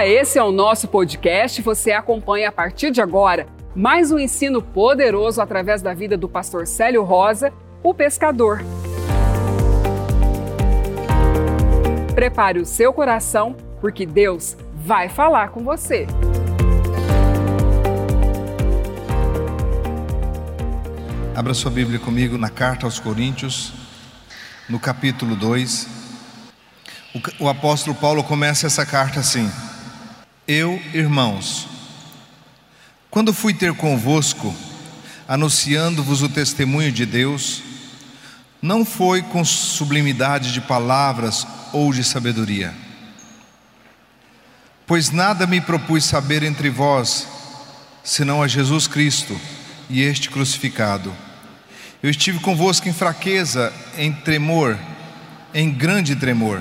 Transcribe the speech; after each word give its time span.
Olá, 0.00 0.08
esse 0.08 0.38
é 0.38 0.42
o 0.42 0.50
nosso 0.50 0.88
podcast. 0.88 1.60
Você 1.60 1.92
acompanha 1.92 2.48
a 2.48 2.52
partir 2.52 2.90
de 2.90 3.02
agora 3.02 3.46
mais 3.76 4.10
um 4.10 4.18
ensino 4.18 4.62
poderoso 4.62 5.42
através 5.42 5.82
da 5.82 5.92
vida 5.92 6.16
do 6.16 6.26
pastor 6.26 6.66
Célio 6.66 7.02
Rosa, 7.02 7.52
o 7.82 7.92
pescador. 7.92 8.62
Prepare 12.14 12.58
o 12.60 12.64
seu 12.64 12.94
coração, 12.94 13.54
porque 13.78 14.06
Deus 14.06 14.56
vai 14.74 15.10
falar 15.10 15.50
com 15.50 15.62
você. 15.62 16.06
Abra 21.36 21.52
sua 21.52 21.70
Bíblia 21.70 21.98
comigo 21.98 22.38
na 22.38 22.48
carta 22.48 22.86
aos 22.86 22.98
Coríntios, 22.98 23.74
no 24.66 24.80
capítulo 24.80 25.36
2. 25.36 25.86
O, 27.14 27.44
o 27.44 27.48
apóstolo 27.50 27.94
Paulo 27.94 28.24
começa 28.24 28.66
essa 28.66 28.86
carta 28.86 29.20
assim: 29.20 29.46
Eu, 30.52 30.82
irmãos, 30.92 31.68
quando 33.08 33.32
fui 33.32 33.54
ter 33.54 33.72
convosco, 33.72 34.52
anunciando-vos 35.28 36.22
o 36.22 36.28
testemunho 36.28 36.90
de 36.90 37.06
Deus, 37.06 37.62
não 38.60 38.84
foi 38.84 39.22
com 39.22 39.44
sublimidade 39.44 40.52
de 40.52 40.60
palavras 40.60 41.46
ou 41.72 41.92
de 41.92 42.02
sabedoria. 42.02 42.74
Pois 44.88 45.12
nada 45.12 45.46
me 45.46 45.60
propus 45.60 46.04
saber 46.04 46.42
entre 46.42 46.68
vós, 46.68 47.28
senão 48.02 48.42
a 48.42 48.48
Jesus 48.48 48.88
Cristo 48.88 49.40
e 49.88 50.02
este 50.02 50.28
crucificado. 50.28 51.14
Eu 52.02 52.10
estive 52.10 52.40
convosco 52.40 52.88
em 52.88 52.92
fraqueza, 52.92 53.72
em 53.96 54.12
tremor, 54.12 54.76
em 55.54 55.70
grande 55.70 56.16
tremor. 56.16 56.60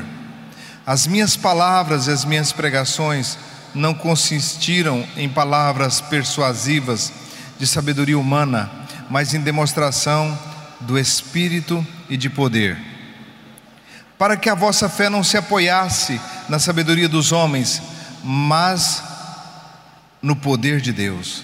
As 0.85 1.08
minhas 1.08 1.35
palavras 1.35 2.05
e 2.05 2.11
as 2.11 2.23
minhas 2.23 2.52
pregações 2.52 3.48
não 3.73 3.94
consistiram 3.94 5.06
em 5.16 5.30
palavras 5.30 6.02
persuasivas 6.02 7.12
de 7.58 7.67
sabedoria 7.67 8.17
humana, 8.17 8.70
mas 9.09 9.34
em 9.34 9.42
demonstração 9.42 10.38
do 10.80 10.98
Espírito 10.98 11.86
e 12.09 12.16
de 12.16 12.30
poder. 12.30 12.78
Para 14.17 14.36
que 14.36 14.50
a 14.50 14.56
vossa 14.56 14.90
fé 14.90 15.09
não 15.09 15.23
se 15.23 15.38
apoiasse 15.38 16.20
na 16.47 16.59
sabedoria 16.59 17.08
dos 17.08 17.31
homens, 17.31 17.81
mas 18.23 19.03
no 20.22 20.36
poder 20.36 20.81
de 20.81 20.92
Deus. 20.92 21.44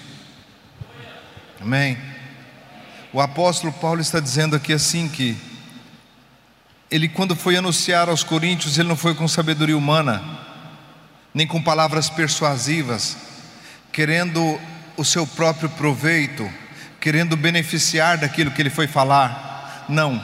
Amém? 1.61 1.97
O 3.13 3.21
apóstolo 3.21 3.71
Paulo 3.71 4.01
está 4.01 4.19
dizendo 4.19 4.55
aqui 4.55 4.73
assim 4.73 5.07
que 5.07 5.37
ele 6.91 7.07
quando 7.07 7.35
foi 7.35 7.55
anunciar 7.55 8.09
aos 8.09 8.23
coríntios, 8.23 8.77
ele 8.77 8.87
não 8.87 8.95
foi 8.95 9.15
com 9.15 9.27
sabedoria 9.27 9.77
humana, 9.77 10.23
nem 11.35 11.45
com 11.45 11.61
palavras 11.61 12.09
persuasivas, 12.09 13.15
querendo 13.91 14.59
o 14.97 15.05
seu 15.05 15.27
próprio 15.27 15.69
proveito, 15.69 16.49
querendo 16.99 17.37
beneficiar 17.37 18.17
daquilo 18.17 18.49
que 18.49 18.61
ele 18.61 18.71
foi 18.71 18.87
falar. 18.87 19.85
Não. 19.87 20.19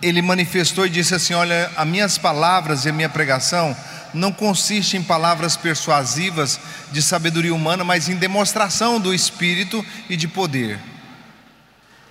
Ele 0.00 0.22
manifestou 0.22 0.86
e 0.86 0.90
disse 0.90 1.16
assim: 1.16 1.34
"Olha, 1.34 1.68
as 1.74 1.88
minhas 1.88 2.16
palavras 2.16 2.84
e 2.84 2.90
a 2.90 2.92
minha 2.92 3.08
pregação 3.08 3.76
não 4.14 4.30
consiste 4.30 4.96
em 4.96 5.02
palavras 5.02 5.56
persuasivas 5.56 6.60
de 6.92 7.02
sabedoria 7.02 7.52
humana, 7.52 7.82
mas 7.82 8.08
em 8.08 8.14
demonstração 8.14 9.00
do 9.00 9.12
espírito 9.12 9.84
e 10.08 10.16
de 10.16 10.28
poder." 10.28 10.78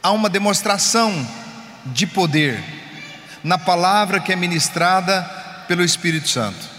há 0.07 0.11
uma 0.11 0.29
demonstração 0.29 1.27
de 1.85 2.07
poder 2.07 2.63
na 3.43 3.57
palavra 3.57 4.21
que 4.21 4.31
é 4.31 4.35
ministrada 4.37 5.21
pelo 5.67 5.83
Espírito 5.83 6.29
Santo. 6.29 6.76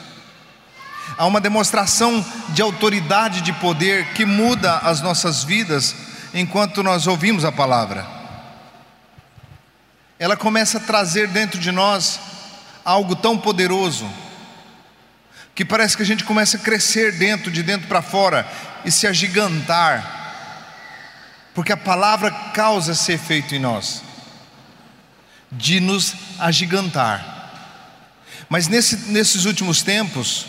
Há 1.17 1.27
uma 1.27 1.41
demonstração 1.41 2.25
de 2.51 2.63
autoridade, 2.63 3.41
de 3.41 3.53
poder 3.55 4.13
que 4.13 4.25
muda 4.25 4.79
as 4.79 5.01
nossas 5.01 5.43
vidas 5.43 5.95
enquanto 6.35 6.83
nós 6.83 7.07
ouvimos 7.07 7.45
a 7.45 7.53
palavra. 7.53 8.07
Ela 10.19 10.37
começa 10.37 10.79
a 10.79 10.81
trazer 10.81 11.29
dentro 11.29 11.59
de 11.59 11.73
nós 11.73 12.21
algo 12.85 13.17
tão 13.17 13.39
poderoso 13.39 14.09
que 15.55 15.65
parece 15.65 15.97
que 15.97 16.03
a 16.03 16.07
gente 16.07 16.25
começa 16.25 16.57
a 16.57 16.61
crescer 16.61 17.19
dentro, 17.19 17.51
de 17.51 17.63
dentro 17.63 17.89
para 17.89 18.03
fora 18.03 18.47
e 18.85 18.93
se 18.93 19.07
agigantar 19.07 20.19
porque 21.59 21.73
a 21.73 21.77
palavra 21.77 22.31
causa 22.31 22.93
esse 22.93 23.11
efeito 23.11 23.53
em 23.53 23.59
nós, 23.59 24.01
de 25.51 25.81
nos 25.81 26.15
agigantar. 26.39 27.51
Mas 28.49 28.69
nesse, 28.69 29.11
nesses 29.11 29.45
últimos 29.45 29.83
tempos, 29.83 30.47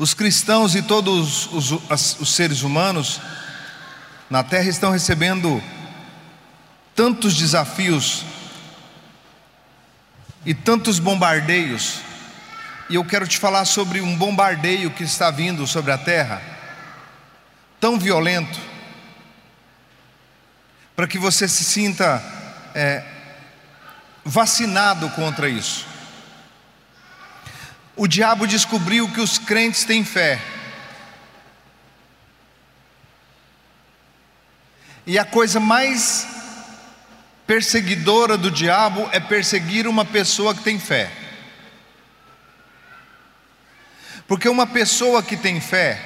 os 0.00 0.14
cristãos 0.14 0.74
e 0.74 0.80
todos 0.80 1.46
os, 1.52 1.70
os, 1.72 2.20
os 2.20 2.34
seres 2.34 2.62
humanos 2.62 3.20
na 4.30 4.42
terra 4.42 4.70
estão 4.70 4.90
recebendo 4.90 5.62
tantos 6.96 7.36
desafios 7.36 8.24
e 10.46 10.54
tantos 10.54 10.98
bombardeios, 10.98 12.00
e 12.88 12.94
eu 12.94 13.04
quero 13.04 13.28
te 13.28 13.36
falar 13.36 13.66
sobre 13.66 14.00
um 14.00 14.16
bombardeio 14.16 14.90
que 14.90 15.04
está 15.04 15.30
vindo 15.30 15.66
sobre 15.66 15.92
a 15.92 15.98
terra, 15.98 16.40
tão 17.78 17.98
violento, 17.98 18.58
para 20.96 21.06
que 21.06 21.18
você 21.18 21.46
se 21.46 21.62
sinta 21.62 22.24
é, 22.74 23.04
vacinado 24.24 25.10
contra 25.10 25.46
isso. 25.46 25.89
O 28.00 28.08
diabo 28.08 28.46
descobriu 28.46 29.06
que 29.10 29.20
os 29.20 29.36
crentes 29.36 29.84
têm 29.84 30.02
fé. 30.02 30.40
E 35.06 35.18
a 35.18 35.24
coisa 35.26 35.60
mais 35.60 36.26
perseguidora 37.46 38.38
do 38.38 38.50
diabo 38.50 39.06
é 39.12 39.20
perseguir 39.20 39.86
uma 39.86 40.02
pessoa 40.02 40.54
que 40.54 40.62
tem 40.62 40.78
fé. 40.78 41.12
Porque 44.26 44.48
uma 44.48 44.66
pessoa 44.66 45.22
que 45.22 45.36
tem 45.36 45.60
fé 45.60 46.00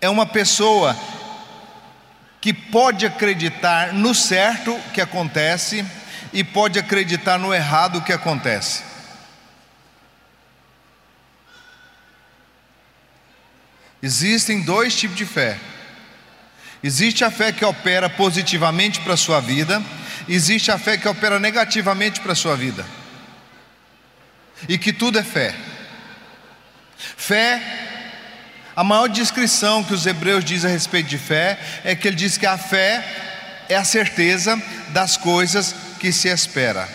é 0.00 0.10
uma 0.10 0.26
pessoa 0.26 0.96
que 2.40 2.52
pode 2.52 3.06
acreditar 3.06 3.92
no 3.92 4.12
certo 4.12 4.76
que 4.92 5.00
acontece 5.00 5.86
e 6.32 6.42
pode 6.42 6.76
acreditar 6.76 7.38
no 7.38 7.54
errado 7.54 8.02
que 8.02 8.12
acontece. 8.12 8.95
Existem 14.02 14.62
dois 14.62 14.94
tipos 14.94 15.16
de 15.16 15.24
fé. 15.24 15.58
Existe 16.82 17.24
a 17.24 17.30
fé 17.30 17.52
que 17.52 17.64
opera 17.64 18.08
positivamente 18.08 19.00
para 19.00 19.14
a 19.14 19.16
sua 19.16 19.40
vida, 19.40 19.82
existe 20.28 20.70
a 20.70 20.78
fé 20.78 20.96
que 20.96 21.08
opera 21.08 21.40
negativamente 21.40 22.20
para 22.20 22.32
a 22.32 22.36
sua 22.36 22.56
vida. 22.56 22.84
E 24.68 24.78
que 24.78 24.92
tudo 24.92 25.18
é 25.18 25.22
fé. 25.22 25.54
Fé 27.16 27.60
a 28.76 28.84
maior 28.84 29.08
descrição 29.08 29.82
que 29.82 29.94
os 29.94 30.04
hebreus 30.04 30.44
dizem 30.44 30.70
a 30.70 30.72
respeito 30.72 31.08
de 31.08 31.16
fé 31.16 31.58
é 31.82 31.96
que 31.96 32.06
ele 32.06 32.16
diz 32.16 32.36
que 32.36 32.44
a 32.44 32.58
fé 32.58 33.02
é 33.70 33.74
a 33.74 33.84
certeza 33.84 34.62
das 34.90 35.16
coisas 35.16 35.74
que 35.98 36.12
se 36.12 36.28
espera. 36.28 36.86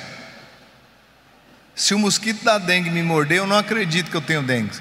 Se 1.75 1.95
o 1.95 1.99
mosquito 1.99 2.43
da 2.43 2.59
dengue 2.59 2.91
me 2.91 3.01
morder, 3.01 3.39
eu 3.39 3.47
não 3.47 3.57
acredito 3.57 4.11
que 4.11 4.15
eu 4.15 4.21
tenho 4.21 4.43
dengue. 4.43 4.79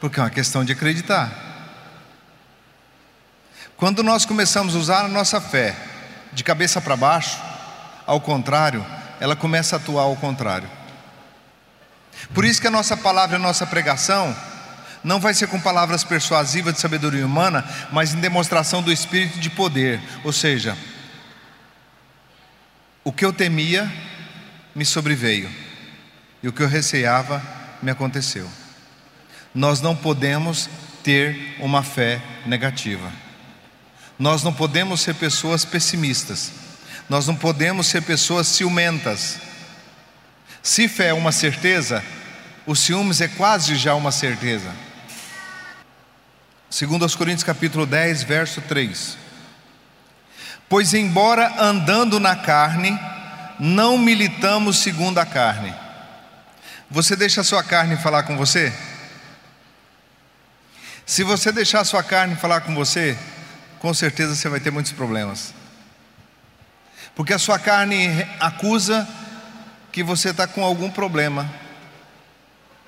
Porque 0.00 0.20
é 0.20 0.22
uma 0.22 0.30
questão 0.30 0.64
de 0.64 0.72
acreditar. 0.72 1.32
Quando 3.76 4.02
nós 4.02 4.24
começamos 4.24 4.74
a 4.74 4.78
usar 4.78 5.04
a 5.04 5.08
nossa 5.08 5.40
fé 5.40 5.76
de 6.32 6.42
cabeça 6.42 6.80
para 6.80 6.96
baixo, 6.96 7.38
ao 8.06 8.20
contrário, 8.20 8.84
ela 9.20 9.36
começa 9.36 9.76
a 9.76 9.78
atuar 9.78 10.04
ao 10.04 10.16
contrário. 10.16 10.68
Por 12.32 12.44
isso 12.44 12.60
que 12.60 12.66
a 12.66 12.70
nossa 12.70 12.96
palavra, 12.96 13.36
a 13.36 13.38
nossa 13.38 13.66
pregação, 13.66 14.34
não 15.04 15.20
vai 15.20 15.34
ser 15.34 15.46
com 15.48 15.60
palavras 15.60 16.02
persuasivas 16.04 16.74
de 16.74 16.80
sabedoria 16.80 17.24
humana, 17.24 17.64
mas 17.92 18.14
em 18.14 18.20
demonstração 18.20 18.82
do 18.82 18.92
espírito 18.92 19.38
de 19.38 19.50
poder. 19.50 20.00
Ou 20.24 20.32
seja, 20.32 20.76
o 23.04 23.12
que 23.12 23.24
eu 23.24 23.32
temia 23.32 23.90
me 24.74 24.84
sobreveio, 24.84 25.50
e 26.42 26.48
o 26.48 26.52
que 26.52 26.62
eu 26.62 26.68
receava 26.68 27.42
me 27.80 27.90
aconteceu. 27.90 28.50
Nós 29.56 29.80
não 29.80 29.96
podemos 29.96 30.68
ter 31.02 31.56
uma 31.60 31.82
fé 31.82 32.20
negativa. 32.44 33.10
Nós 34.18 34.42
não 34.42 34.52
podemos 34.52 35.00
ser 35.00 35.14
pessoas 35.14 35.64
pessimistas. 35.64 36.52
Nós 37.08 37.26
não 37.26 37.34
podemos 37.34 37.86
ser 37.86 38.02
pessoas 38.02 38.48
ciumentas. 38.48 39.38
Se 40.62 40.86
fé 40.88 41.06
é 41.06 41.14
uma 41.14 41.32
certeza, 41.32 42.04
o 42.66 42.76
ciúmes 42.76 43.22
é 43.22 43.28
quase 43.28 43.76
já 43.76 43.94
uma 43.94 44.12
certeza. 44.12 44.70
Segundo 46.68 47.04
aos 47.04 47.16
Coríntios 47.16 47.44
capítulo 47.44 47.86
10, 47.86 48.24
verso 48.24 48.60
3. 48.60 49.16
Pois 50.68 50.92
embora 50.92 51.62
andando 51.62 52.20
na 52.20 52.36
carne, 52.36 52.98
não 53.58 53.96
militamos 53.96 54.80
segundo 54.80 55.16
a 55.16 55.24
carne, 55.24 55.74
Você 56.90 57.16
deixa 57.16 57.40
a 57.40 57.44
sua 57.44 57.64
carne 57.64 57.96
falar 57.96 58.24
com 58.24 58.36
você? 58.36 58.70
Se 61.06 61.22
você 61.22 61.52
deixar 61.52 61.84
sua 61.84 62.02
carne 62.02 62.34
falar 62.34 62.62
com 62.62 62.74
você, 62.74 63.16
com 63.78 63.94
certeza 63.94 64.34
você 64.34 64.48
vai 64.48 64.58
ter 64.58 64.72
muitos 64.72 64.90
problemas. 64.90 65.54
Porque 67.14 67.32
a 67.32 67.38
sua 67.38 67.60
carne 67.60 68.08
acusa 68.40 69.08
que 69.92 70.02
você 70.02 70.30
está 70.30 70.48
com 70.48 70.64
algum 70.64 70.90
problema 70.90 71.48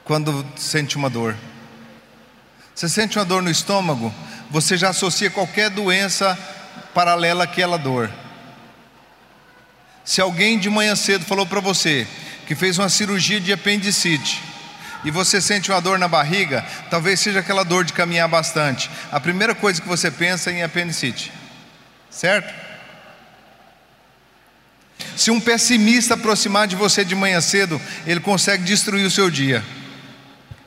quando 0.03 0.45
sente 0.57 0.97
uma 0.97 1.09
dor. 1.09 1.37
Você 2.75 2.89
sente 2.89 3.17
uma 3.17 3.25
dor 3.25 3.41
no 3.41 3.51
estômago, 3.51 4.13
você 4.51 4.77
já 4.77 4.89
associa 4.89 5.31
qualquer 5.31 5.71
doença 5.71 6.37
paralela 6.93 7.45
àquela 7.45 7.77
dor. 7.77 8.11
Se 10.05 10.21
alguém 10.21 10.59
de 10.59 10.69
manhã 10.69 10.97
cedo 10.97 11.25
falou 11.25 11.47
para 11.47 11.61
você 11.61 12.05
que 12.49 12.57
fez 12.57 12.79
uma 12.79 12.89
cirurgia 12.89 13.41
de 13.41 13.53
apendicite 13.53 14.48
e 15.05 15.11
você 15.11 15.41
sente 15.41 15.71
uma 15.71 15.81
dor 15.81 15.99
na 15.99 16.09
barriga, 16.09 16.65
talvez 16.91 17.21
seja 17.21 17.41
aquela 17.41 17.65
dor 17.65 17.85
de 17.85 17.93
caminhar 17.93 18.29
bastante. 18.29 18.91
A 19.13 19.21
primeira 19.21 19.55
coisa 19.55 19.81
que 19.81 19.89
você 19.89 20.11
pensa 20.11 20.51
é 20.51 20.55
em 20.55 20.63
apendicite, 20.63 21.33
certo? 22.11 22.53
Se 25.17 25.31
um 25.31 25.41
pessimista 25.41 26.15
aproximar 26.15 26.67
de 26.67 26.77
você 26.77 27.05
de 27.05 27.15
manhã 27.15 27.41
cedo, 27.41 27.81
ele 28.07 28.21
consegue 28.21 28.65
destruir 28.65 29.07
o 29.07 29.11
seu 29.11 29.31
dia 29.31 29.65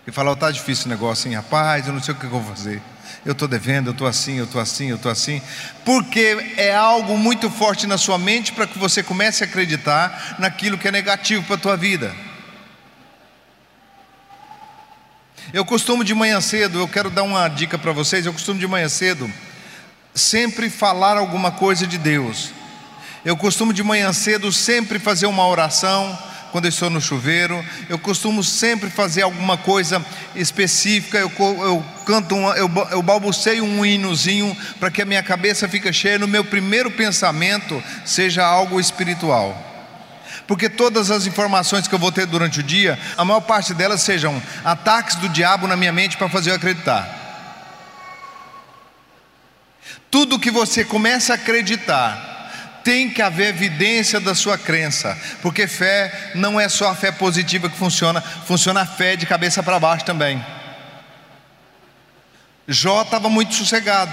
e 0.06 0.12
falar: 0.12 0.32
oh, 0.32 0.52
difícil 0.52 0.88
o 0.88 0.90
negócio, 0.90 1.28
hein, 1.28 1.36
rapaz, 1.36 1.88
eu 1.88 1.94
não 1.94 2.02
sei 2.02 2.14
o 2.14 2.18
que 2.18 2.26
eu 2.26 2.30
vou 2.30 2.44
fazer. 2.44 2.82
Eu 3.26 3.34
estou 3.34 3.48
devendo, 3.48 3.88
eu 3.88 3.92
estou 3.92 4.08
assim, 4.08 4.38
eu 4.38 4.46
estou 4.46 4.60
assim, 4.60 4.90
eu 4.90 4.96
estou 4.96 5.12
assim. 5.12 5.42
Porque 5.86 6.54
é 6.58 6.74
algo 6.74 7.18
muito 7.18 7.52
forte 7.52 7.86
na 7.86 7.98
sua 7.98 8.18
mente 8.18 8.52
para 8.52 8.66
que 8.66 8.80
você 8.80 9.04
comece 9.04 9.44
a 9.44 9.48
acreditar 9.48 10.38
naquilo 10.40 10.78
que 10.78 10.88
é 10.88 10.92
negativo 10.92 11.44
para 11.44 11.56
a 11.56 11.60
tua 11.60 11.78
vida. 11.78 12.16
Eu 15.54 15.66
costumo 15.66 16.02
de 16.02 16.14
manhã 16.14 16.40
cedo, 16.40 16.80
eu 16.80 16.88
quero 16.88 17.10
dar 17.10 17.24
uma 17.24 17.46
dica 17.50 17.78
para 17.78 17.92
vocês, 17.92 18.26
eu 18.26 18.32
costumo 18.32 18.58
de 18.58 18.66
manhã 18.66 18.88
cedo 18.88 19.30
sempre 20.16 20.70
falar 20.70 21.18
alguma 21.18 21.52
coisa 21.52 21.86
de 21.86 21.98
Deus. 21.98 22.52
Eu 23.26 23.36
costumo 23.36 23.74
de 23.74 23.84
manhã 23.84 24.14
cedo 24.14 24.50
sempre 24.50 24.98
fazer 24.98 25.26
uma 25.26 25.46
oração 25.46 26.18
quando 26.54 26.66
eu 26.66 26.70
estou 26.70 26.90
no 26.90 27.02
chuveiro. 27.02 27.64
Eu 27.90 28.00
costumo 28.00 28.42
sempre 28.42 28.90
fazer 28.90 29.24
alguma 29.24 29.58
coisa 29.58 30.04
específica. 30.36 31.18
Eu, 31.18 31.30
eu 31.38 31.86
canto, 32.06 32.34
uma, 32.34 32.54
eu, 32.56 32.70
eu 32.90 33.02
balbuceio 33.02 33.66
um 33.66 33.86
hinozinho 33.86 34.56
para 34.80 34.90
que 34.90 35.02
a 35.02 35.06
minha 35.06 35.22
cabeça 35.22 35.68
fique 35.68 35.92
cheia. 35.92 36.18
No 36.18 36.30
meu 36.30 36.46
primeiro 36.46 36.90
pensamento 36.90 37.84
seja 38.06 38.46
algo 38.46 38.80
espiritual. 38.80 39.71
Porque 40.52 40.68
todas 40.68 41.10
as 41.10 41.26
informações 41.26 41.88
que 41.88 41.96
eu 41.96 41.98
vou 41.98 42.12
ter 42.12 42.26
durante 42.26 42.60
o 42.60 42.64
dia, 42.64 43.00
a 43.18 43.24
maior 43.24 43.40
parte 43.40 43.74
delas 43.74 44.02
sejam 44.02 44.44
ataques 44.66 45.16
do 45.16 45.30
diabo 45.30 45.66
na 45.66 45.78
minha 45.78 45.94
mente 45.94 46.18
para 46.18 46.28
fazer 46.28 46.50
eu 46.50 46.56
acreditar. 46.56 47.08
Tudo 50.12 50.38
que 50.38 50.52
você 50.52 50.84
começa 50.84 51.32
a 51.32 51.36
acreditar, 51.38 52.82
tem 52.84 53.10
que 53.10 53.22
haver 53.22 53.48
evidência 53.48 54.20
da 54.20 54.36
sua 54.36 54.58
crença, 54.58 55.18
porque 55.42 55.68
fé 55.68 56.34
não 56.36 56.60
é 56.60 56.68
só 56.68 56.90
a 56.90 56.96
fé 56.96 57.14
positiva 57.14 57.70
que 57.70 57.78
funciona, 57.78 58.20
funciona 58.20 58.82
a 58.82 58.86
fé 58.86 59.16
de 59.16 59.26
cabeça 59.26 59.64
para 59.64 59.80
baixo 59.80 60.04
também. 60.04 60.46
Jó 62.68 63.04
estava 63.04 63.30
muito 63.30 63.56
sossegado, 63.56 64.12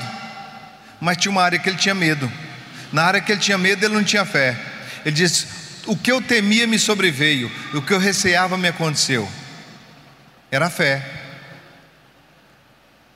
mas 1.01 1.17
tinha 1.17 1.33
uma 1.33 1.43
área 1.43 1.59
que 1.59 1.69
ele 1.69 1.79
tinha 1.79 1.97
medo. 1.97 2.33
Na 2.93 3.03
área 3.03 3.21
que 3.21 3.33
ele 3.33 3.41
tinha 3.41 3.59
medo, 3.59 3.85
ele 3.85 3.95
não 3.95 4.05
tinha 4.05 4.25
fé. 4.25 4.57
Ele 5.05 5.17
disse: 5.17 5.58
O 5.89 5.97
que 5.97 6.13
eu 6.13 6.21
temia 6.21 6.67
me 6.67 6.79
sobreveio, 6.79 7.51
o 7.73 7.81
que 7.81 7.95
eu 7.95 7.99
receava 7.99 8.59
me 8.59 8.69
aconteceu. 8.69 9.27
Era 10.51 10.67
a 10.67 10.71
fé. 10.71 11.03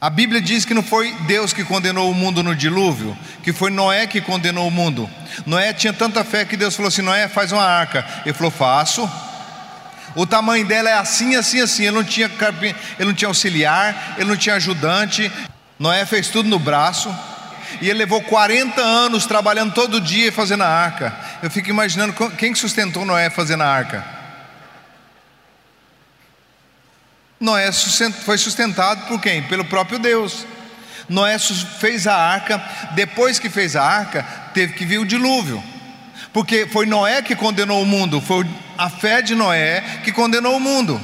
A 0.01 0.09
Bíblia 0.09 0.41
diz 0.41 0.65
que 0.65 0.73
não 0.73 0.83
foi 0.83 1.13
Deus 1.27 1.53
que 1.53 1.65
condenou 1.65 2.11
o 2.11 2.15
mundo 2.15 2.43
no 2.43 2.57
dilúvio, 2.57 3.17
que 3.45 3.53
foi 3.53 3.71
Noé 3.71 4.07
que 4.07 4.23
condenou 4.23 4.67
o 4.67 4.71
mundo. 4.71 5.09
Noé 5.45 5.75
tinha 5.75 5.93
tanta 5.93 6.25
fé 6.25 6.47
que 6.47 6.57
Deus 6.57 6.75
falou 6.75 6.89
assim: 6.89 7.03
Noé, 7.03 7.29
faz 7.29 7.53
uma 7.53 7.63
arca. 7.63 8.07
Ele 8.25 8.33
falou: 8.33 8.51
Faço. 8.51 9.09
O 10.17 10.27
tamanho 10.27 10.67
dela 10.67 10.89
é 10.89 10.95
assim, 10.95 11.37
assim, 11.37 11.61
assim. 11.61 11.83
Ele 11.83 11.97
não 11.97 12.05
tinha, 12.05 12.31
ele 12.99 13.05
não 13.05 13.15
tinha 13.15 13.29
auxiliar, 13.29 14.15
ele 14.17 14.31
não 14.31 14.37
tinha 14.37 14.55
ajudante. 14.55 15.31
Noé 15.79 16.07
fez 16.07 16.29
tudo 16.29 16.49
no 16.49 16.59
braço. 16.59 17.15
E 17.83 17.89
ele 17.91 17.99
levou 17.99 18.23
40 18.23 18.81
anos 18.81 19.27
trabalhando 19.27 19.75
todo 19.75 20.01
dia 20.01 20.29
e 20.29 20.33
fazendo 20.33 20.63
a 20.63 20.69
arca. 20.69 21.15
Eu 21.43 21.51
fico 21.51 21.69
imaginando 21.69 22.15
quem 22.37 22.55
sustentou 22.55 23.05
Noé 23.05 23.29
fazendo 23.29 23.63
a 23.63 23.67
arca. 23.67 24.05
Noé 27.41 27.73
foi 27.73 28.39
sustentado 28.39 29.09
por 29.09 29.21
quem? 29.21 29.43
Pelo 29.43 29.65
próprio 29.65 29.99
Deus. 29.99 30.47
Noé 31.09 31.37
fez 31.81 32.07
a 32.07 32.15
arca, 32.15 32.63
depois 32.93 33.41
que 33.41 33.51
fez 33.51 33.75
a 33.75 33.83
arca, 33.83 34.23
teve 34.55 34.75
que 34.75 34.85
vir 34.85 34.99
o 34.99 35.05
dilúvio. 35.05 35.61
Porque 36.33 36.67
foi 36.67 36.87
Noé 36.87 37.21
que 37.21 37.35
condenou 37.35 37.83
o 37.83 37.87
mundo, 37.87 38.21
foi 38.21 38.47
a 38.79 38.89
fé 38.89 39.21
de 39.21 39.35
Noé 39.35 39.83
que 40.05 40.13
condenou 40.13 40.57
o 40.57 40.61
mundo. 40.61 41.01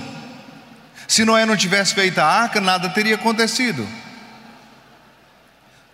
Se 1.08 1.24
Noé 1.24 1.44
não 1.44 1.56
tivesse 1.56 1.94
feito 1.94 2.20
a 2.20 2.24
arca, 2.24 2.60
nada 2.60 2.88
teria 2.90 3.16
acontecido. 3.16 3.86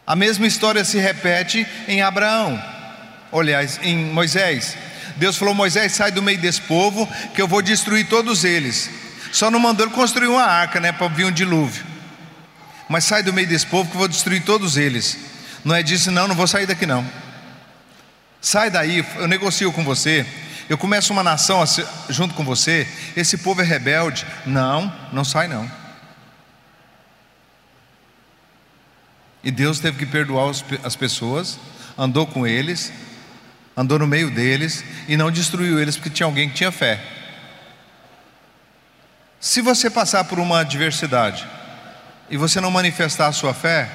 A 0.06 0.14
mesma 0.14 0.46
história 0.46 0.84
se 0.84 0.98
repete 0.98 1.66
em 1.88 2.02
Abraão, 2.02 2.62
aliás, 3.38 3.78
em 3.82 3.96
Moisés. 3.96 4.76
Deus 5.16 5.36
falou: 5.36 5.54
Moisés, 5.54 5.92
sai 5.92 6.10
do 6.10 6.22
meio 6.22 6.38
desse 6.38 6.60
povo, 6.62 7.08
que 7.34 7.42
eu 7.42 7.48
vou 7.48 7.62
destruir 7.62 8.08
todos 8.08 8.44
eles. 8.44 8.90
Só 9.32 9.50
não 9.50 9.58
mandou 9.58 9.86
ele 9.86 9.94
construir 9.94 10.28
uma 10.28 10.44
arca, 10.44 10.78
né, 10.78 10.92
para 10.92 11.08
vir 11.08 11.26
um 11.26 11.32
dilúvio. 11.32 11.84
Mas 12.88 13.04
sai 13.04 13.22
do 13.22 13.32
meio 13.32 13.48
desse 13.48 13.66
povo 13.66 13.88
que 13.90 13.96
eu 13.96 13.98
vou 13.98 14.08
destruir 14.08 14.44
todos 14.44 14.76
eles. 14.76 15.18
Não 15.64 15.74
é 15.74 15.82
disse, 15.82 16.10
não, 16.10 16.28
não 16.28 16.34
vou 16.34 16.46
sair 16.46 16.66
daqui 16.66 16.86
não. 16.86 17.04
Sai 18.40 18.70
daí, 18.70 19.04
eu 19.16 19.26
negocio 19.26 19.72
com 19.72 19.82
você. 19.82 20.26
Eu 20.68 20.78
começo 20.78 21.12
uma 21.12 21.22
nação 21.22 21.64
junto 22.08 22.34
com 22.34 22.44
você. 22.44 22.86
Esse 23.16 23.38
povo 23.38 23.60
é 23.62 23.64
rebelde. 23.64 24.26
Não, 24.46 24.92
não 25.12 25.24
sai 25.24 25.48
não. 25.48 25.70
E 29.42 29.50
Deus 29.50 29.78
teve 29.78 29.98
que 29.98 30.06
perdoar 30.06 30.50
as 30.82 30.96
pessoas, 30.96 31.58
andou 31.98 32.26
com 32.26 32.46
eles, 32.46 32.90
andou 33.76 33.98
no 33.98 34.06
meio 34.06 34.30
deles 34.30 34.84
e 35.08 35.16
não 35.16 35.30
destruiu 35.30 35.80
eles 35.80 35.96
porque 35.96 36.10
tinha 36.10 36.26
alguém 36.26 36.48
que 36.48 36.54
tinha 36.54 36.70
fé. 36.70 37.00
Se 39.40 39.60
você 39.60 39.90
passar 39.90 40.24
por 40.24 40.38
uma 40.38 40.60
adversidade 40.60 41.46
e 42.30 42.36
você 42.36 42.60
não 42.60 42.70
manifestar 42.70 43.26
a 43.26 43.32
sua 43.32 43.52
fé, 43.52 43.90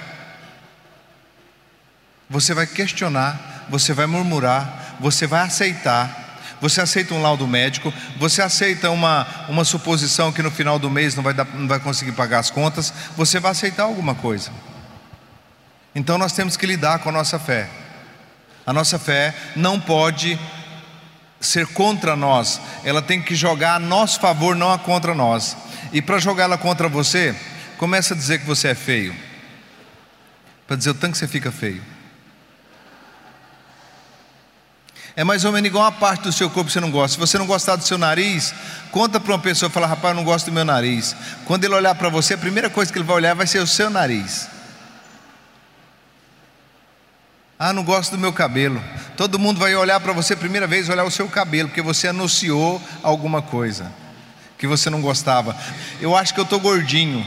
você 2.30 2.54
vai 2.54 2.68
questionar, 2.68 3.66
você 3.70 3.94
vai 3.94 4.06
murmurar, 4.06 4.98
você 5.00 5.26
vai 5.26 5.42
aceitar. 5.42 6.28
Você 6.62 6.82
aceita 6.82 7.14
um 7.14 7.22
laudo 7.22 7.48
médico, 7.48 7.94
você 8.18 8.42
aceita 8.42 8.92
uma, 8.92 9.26
uma 9.48 9.64
suposição 9.64 10.32
que 10.32 10.44
no 10.44 10.52
final 10.52 10.78
do 10.78 10.90
mês 10.90 11.16
não 11.16 11.24
vai, 11.24 11.34
dar, 11.34 11.46
não 11.46 11.68
vai 11.70 11.80
conseguir 11.80 12.12
pagar 12.12 12.40
as 12.40 12.50
contas, 12.50 12.94
você 13.16 13.40
vai 13.40 13.52
aceitar 13.52 13.84
alguma 13.84 14.14
coisa. 14.14 14.52
Então 15.96 16.18
nós 16.18 16.34
temos 16.34 16.58
que 16.58 16.66
lidar 16.66 17.00
com 17.00 17.10
a 17.10 17.14
nossa 17.14 17.40
fé. 17.40 17.70
A 18.70 18.74
nossa 18.74 19.00
fé 19.00 19.34
não 19.56 19.80
pode 19.80 20.40
ser 21.42 21.66
contra 21.66 22.16
nós, 22.16 22.62
ela 22.84 23.02
tem 23.02 23.20
que 23.20 23.34
jogar 23.34 23.74
a 23.74 23.80
nosso 23.80 24.20
favor, 24.20 24.56
não 24.56 24.72
a 24.72 24.78
contra 24.78 25.16
nós. 25.16 25.58
E 25.92 26.04
para 26.04 26.20
jogar 26.20 26.44
ela 26.44 26.56
contra 26.56 26.88
você, 26.88 27.36
começa 27.80 28.14
a 28.14 28.18
dizer 28.18 28.38
que 28.38 28.46
você 28.46 28.68
é 28.68 28.76
feio. 28.76 29.16
Para 30.68 30.76
dizer 30.76 30.92
o 30.92 30.94
tanto 30.94 31.14
que 31.14 31.18
você 31.18 31.28
fica 31.28 31.52
feio. 31.52 31.82
É 35.16 35.24
mais 35.24 35.44
ou 35.46 35.52
menos 35.52 35.68
igual 35.68 35.86
uma 35.86 35.92
parte 35.92 36.26
do 36.26 36.32
seu 36.32 36.48
corpo 36.48 36.68
que 36.68 36.74
você 36.74 36.80
não 36.80 36.92
gosta. 36.92 37.16
Se 37.16 37.20
você 37.20 37.40
não 37.40 37.48
gostar 37.48 37.76
do 37.76 37.84
seu 37.84 37.98
nariz, 37.98 38.54
conta 38.92 39.20
para 39.20 39.34
uma 39.34 39.40
pessoa 39.40 39.72
fala: 39.72 39.88
Rapaz, 39.88 40.12
eu 40.12 40.16
não 40.16 40.24
gosto 40.24 40.46
do 40.46 40.52
meu 40.52 40.64
nariz. 40.64 41.16
Quando 41.46 41.64
ele 41.64 41.74
olhar 41.74 41.96
para 41.96 42.10
você, 42.10 42.36
a 42.36 42.38
primeira 42.38 42.70
coisa 42.70 42.94
que 42.94 43.00
ele 43.00 43.06
vai 43.06 43.16
olhar 43.16 43.34
vai 43.34 43.48
ser 43.48 43.64
o 43.64 43.66
seu 43.66 43.90
nariz. 43.90 44.59
Ah, 47.62 47.74
não 47.74 47.84
gosto 47.84 48.12
do 48.12 48.18
meu 48.18 48.32
cabelo. 48.32 48.82
Todo 49.18 49.38
mundo 49.38 49.60
vai 49.60 49.76
olhar 49.76 50.00
para 50.00 50.14
você, 50.14 50.34
primeira 50.34 50.66
vez, 50.66 50.88
olhar 50.88 51.04
o 51.04 51.12
seu 51.12 51.28
cabelo, 51.28 51.68
porque 51.68 51.82
você 51.82 52.08
anunciou 52.08 52.82
alguma 53.04 53.42
coisa 53.42 53.92
que 54.58 54.66
você 54.66 54.90
não 54.90 55.02
gostava. 55.02 55.54
Eu 56.00 56.16
acho 56.16 56.34
que 56.34 56.40
eu 56.40 56.46
estou 56.46 56.58
gordinho. 56.58 57.26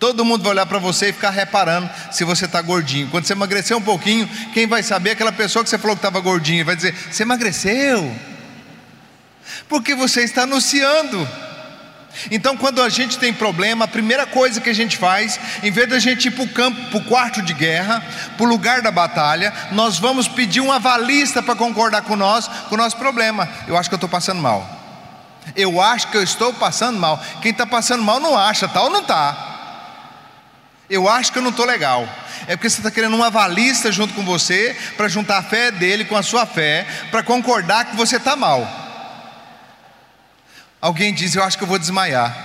Todo 0.00 0.24
mundo 0.24 0.42
vai 0.42 0.50
olhar 0.50 0.66
para 0.66 0.80
você 0.80 1.10
e 1.10 1.12
ficar 1.12 1.30
reparando 1.30 1.88
se 2.10 2.24
você 2.24 2.46
está 2.46 2.60
gordinho. 2.60 3.06
Quando 3.10 3.24
você 3.24 3.32
emagrecer 3.32 3.76
um 3.76 3.80
pouquinho, 3.80 4.28
quem 4.52 4.66
vai 4.66 4.82
saber 4.82 5.10
é 5.10 5.12
aquela 5.12 5.30
pessoa 5.30 5.62
que 5.62 5.70
você 5.70 5.78
falou 5.78 5.94
que 5.94 6.00
estava 6.00 6.18
gordinho. 6.18 6.64
Vai 6.64 6.74
dizer: 6.74 6.92
Você 6.92 7.22
emagreceu? 7.22 8.12
Porque 9.68 9.94
você 9.94 10.22
está 10.24 10.42
anunciando. 10.42 11.28
Então, 12.30 12.56
quando 12.56 12.82
a 12.82 12.88
gente 12.88 13.18
tem 13.18 13.32
problema, 13.32 13.84
a 13.84 13.88
primeira 13.88 14.26
coisa 14.26 14.60
que 14.60 14.70
a 14.70 14.74
gente 14.74 14.96
faz, 14.96 15.38
em 15.62 15.70
vez 15.70 15.88
da 15.88 15.98
gente 15.98 16.28
ir 16.28 16.30
para 16.30 16.44
o 16.44 16.48
campo, 16.48 16.90
para 16.90 16.98
o 16.98 17.04
quarto 17.04 17.42
de 17.42 17.54
guerra, 17.54 18.02
para 18.36 18.44
o 18.44 18.48
lugar 18.48 18.82
da 18.82 18.90
batalha, 18.90 19.52
nós 19.72 19.98
vamos 19.98 20.28
pedir 20.28 20.60
um 20.60 20.70
avalista 20.70 21.42
para 21.42 21.56
concordar 21.56 22.02
com 22.02 22.16
nós, 22.16 22.48
com 22.68 22.74
o 22.74 22.78
nosso 22.78 22.96
problema. 22.96 23.48
Eu 23.66 23.76
acho 23.76 23.88
que 23.88 23.94
eu 23.94 23.96
estou 23.96 24.10
passando 24.10 24.40
mal. 24.40 24.80
Eu 25.56 25.80
acho 25.80 26.08
que 26.08 26.16
eu 26.16 26.22
estou 26.22 26.52
passando 26.52 26.98
mal. 26.98 27.20
Quem 27.40 27.50
está 27.50 27.66
passando 27.66 28.02
mal 28.02 28.20
não 28.20 28.38
acha, 28.38 28.68
tal 28.68 28.74
tá, 28.74 28.82
ou 28.82 28.90
não 28.90 29.00
está. 29.00 29.48
Eu 30.88 31.08
acho 31.08 31.32
que 31.32 31.38
eu 31.38 31.42
não 31.42 31.50
estou 31.50 31.64
legal. 31.64 32.08
É 32.46 32.56
porque 32.56 32.68
você 32.68 32.78
está 32.78 32.90
querendo 32.90 33.16
um 33.16 33.22
avalista 33.22 33.90
junto 33.90 34.14
com 34.14 34.24
você 34.24 34.76
para 34.96 35.08
juntar 35.08 35.38
a 35.38 35.42
fé 35.42 35.70
dele 35.70 36.04
com 36.04 36.16
a 36.16 36.22
sua 36.22 36.44
fé, 36.44 36.86
para 37.10 37.22
concordar 37.22 37.86
que 37.86 37.96
você 37.96 38.16
está 38.16 38.36
mal. 38.36 38.81
Alguém 40.82 41.14
diz, 41.14 41.36
eu 41.36 41.44
acho 41.44 41.56
que 41.56 41.62
eu 41.62 41.68
vou 41.68 41.78
desmaiar. 41.78 42.36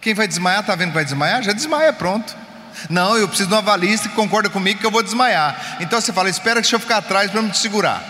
Quem 0.00 0.12
vai 0.12 0.26
desmaiar, 0.26 0.62
está 0.62 0.74
vendo 0.74 0.88
que 0.88 0.94
vai 0.94 1.04
desmaiar? 1.04 1.40
Já 1.40 1.52
desmaia, 1.52 1.92
pronto. 1.92 2.36
Não, 2.88 3.16
eu 3.16 3.28
preciso 3.28 3.48
de 3.48 3.54
um 3.54 3.58
avalista 3.58 4.08
que 4.08 4.14
concorda 4.16 4.50
comigo 4.50 4.80
que 4.80 4.86
eu 4.86 4.90
vou 4.90 5.02
desmaiar. 5.02 5.78
Então 5.78 6.00
você 6.00 6.12
fala, 6.12 6.28
espera 6.28 6.60
que 6.60 6.74
eu 6.74 6.80
ficar 6.80 6.96
atrás 6.96 7.30
para 7.30 7.42
me 7.42 7.54
segurar. 7.54 8.02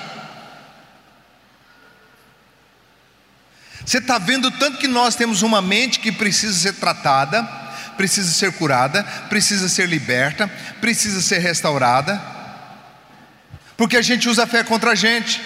Você 3.84 3.98
está 3.98 4.18
vendo 4.18 4.50
tanto 4.52 4.78
que 4.78 4.88
nós 4.88 5.14
temos 5.14 5.42
uma 5.42 5.60
mente 5.60 6.00
que 6.00 6.10
precisa 6.10 6.56
ser 6.56 6.74
tratada, 6.74 7.42
precisa 7.98 8.32
ser 8.32 8.52
curada, 8.52 9.02
precisa 9.28 9.68
ser 9.68 9.86
liberta, 9.86 10.48
precisa 10.80 11.20
ser 11.20 11.38
restaurada, 11.40 12.18
porque 13.76 13.96
a 13.96 14.02
gente 14.02 14.26
usa 14.26 14.44
a 14.44 14.46
fé 14.46 14.64
contra 14.64 14.92
a 14.92 14.94
gente. 14.94 15.42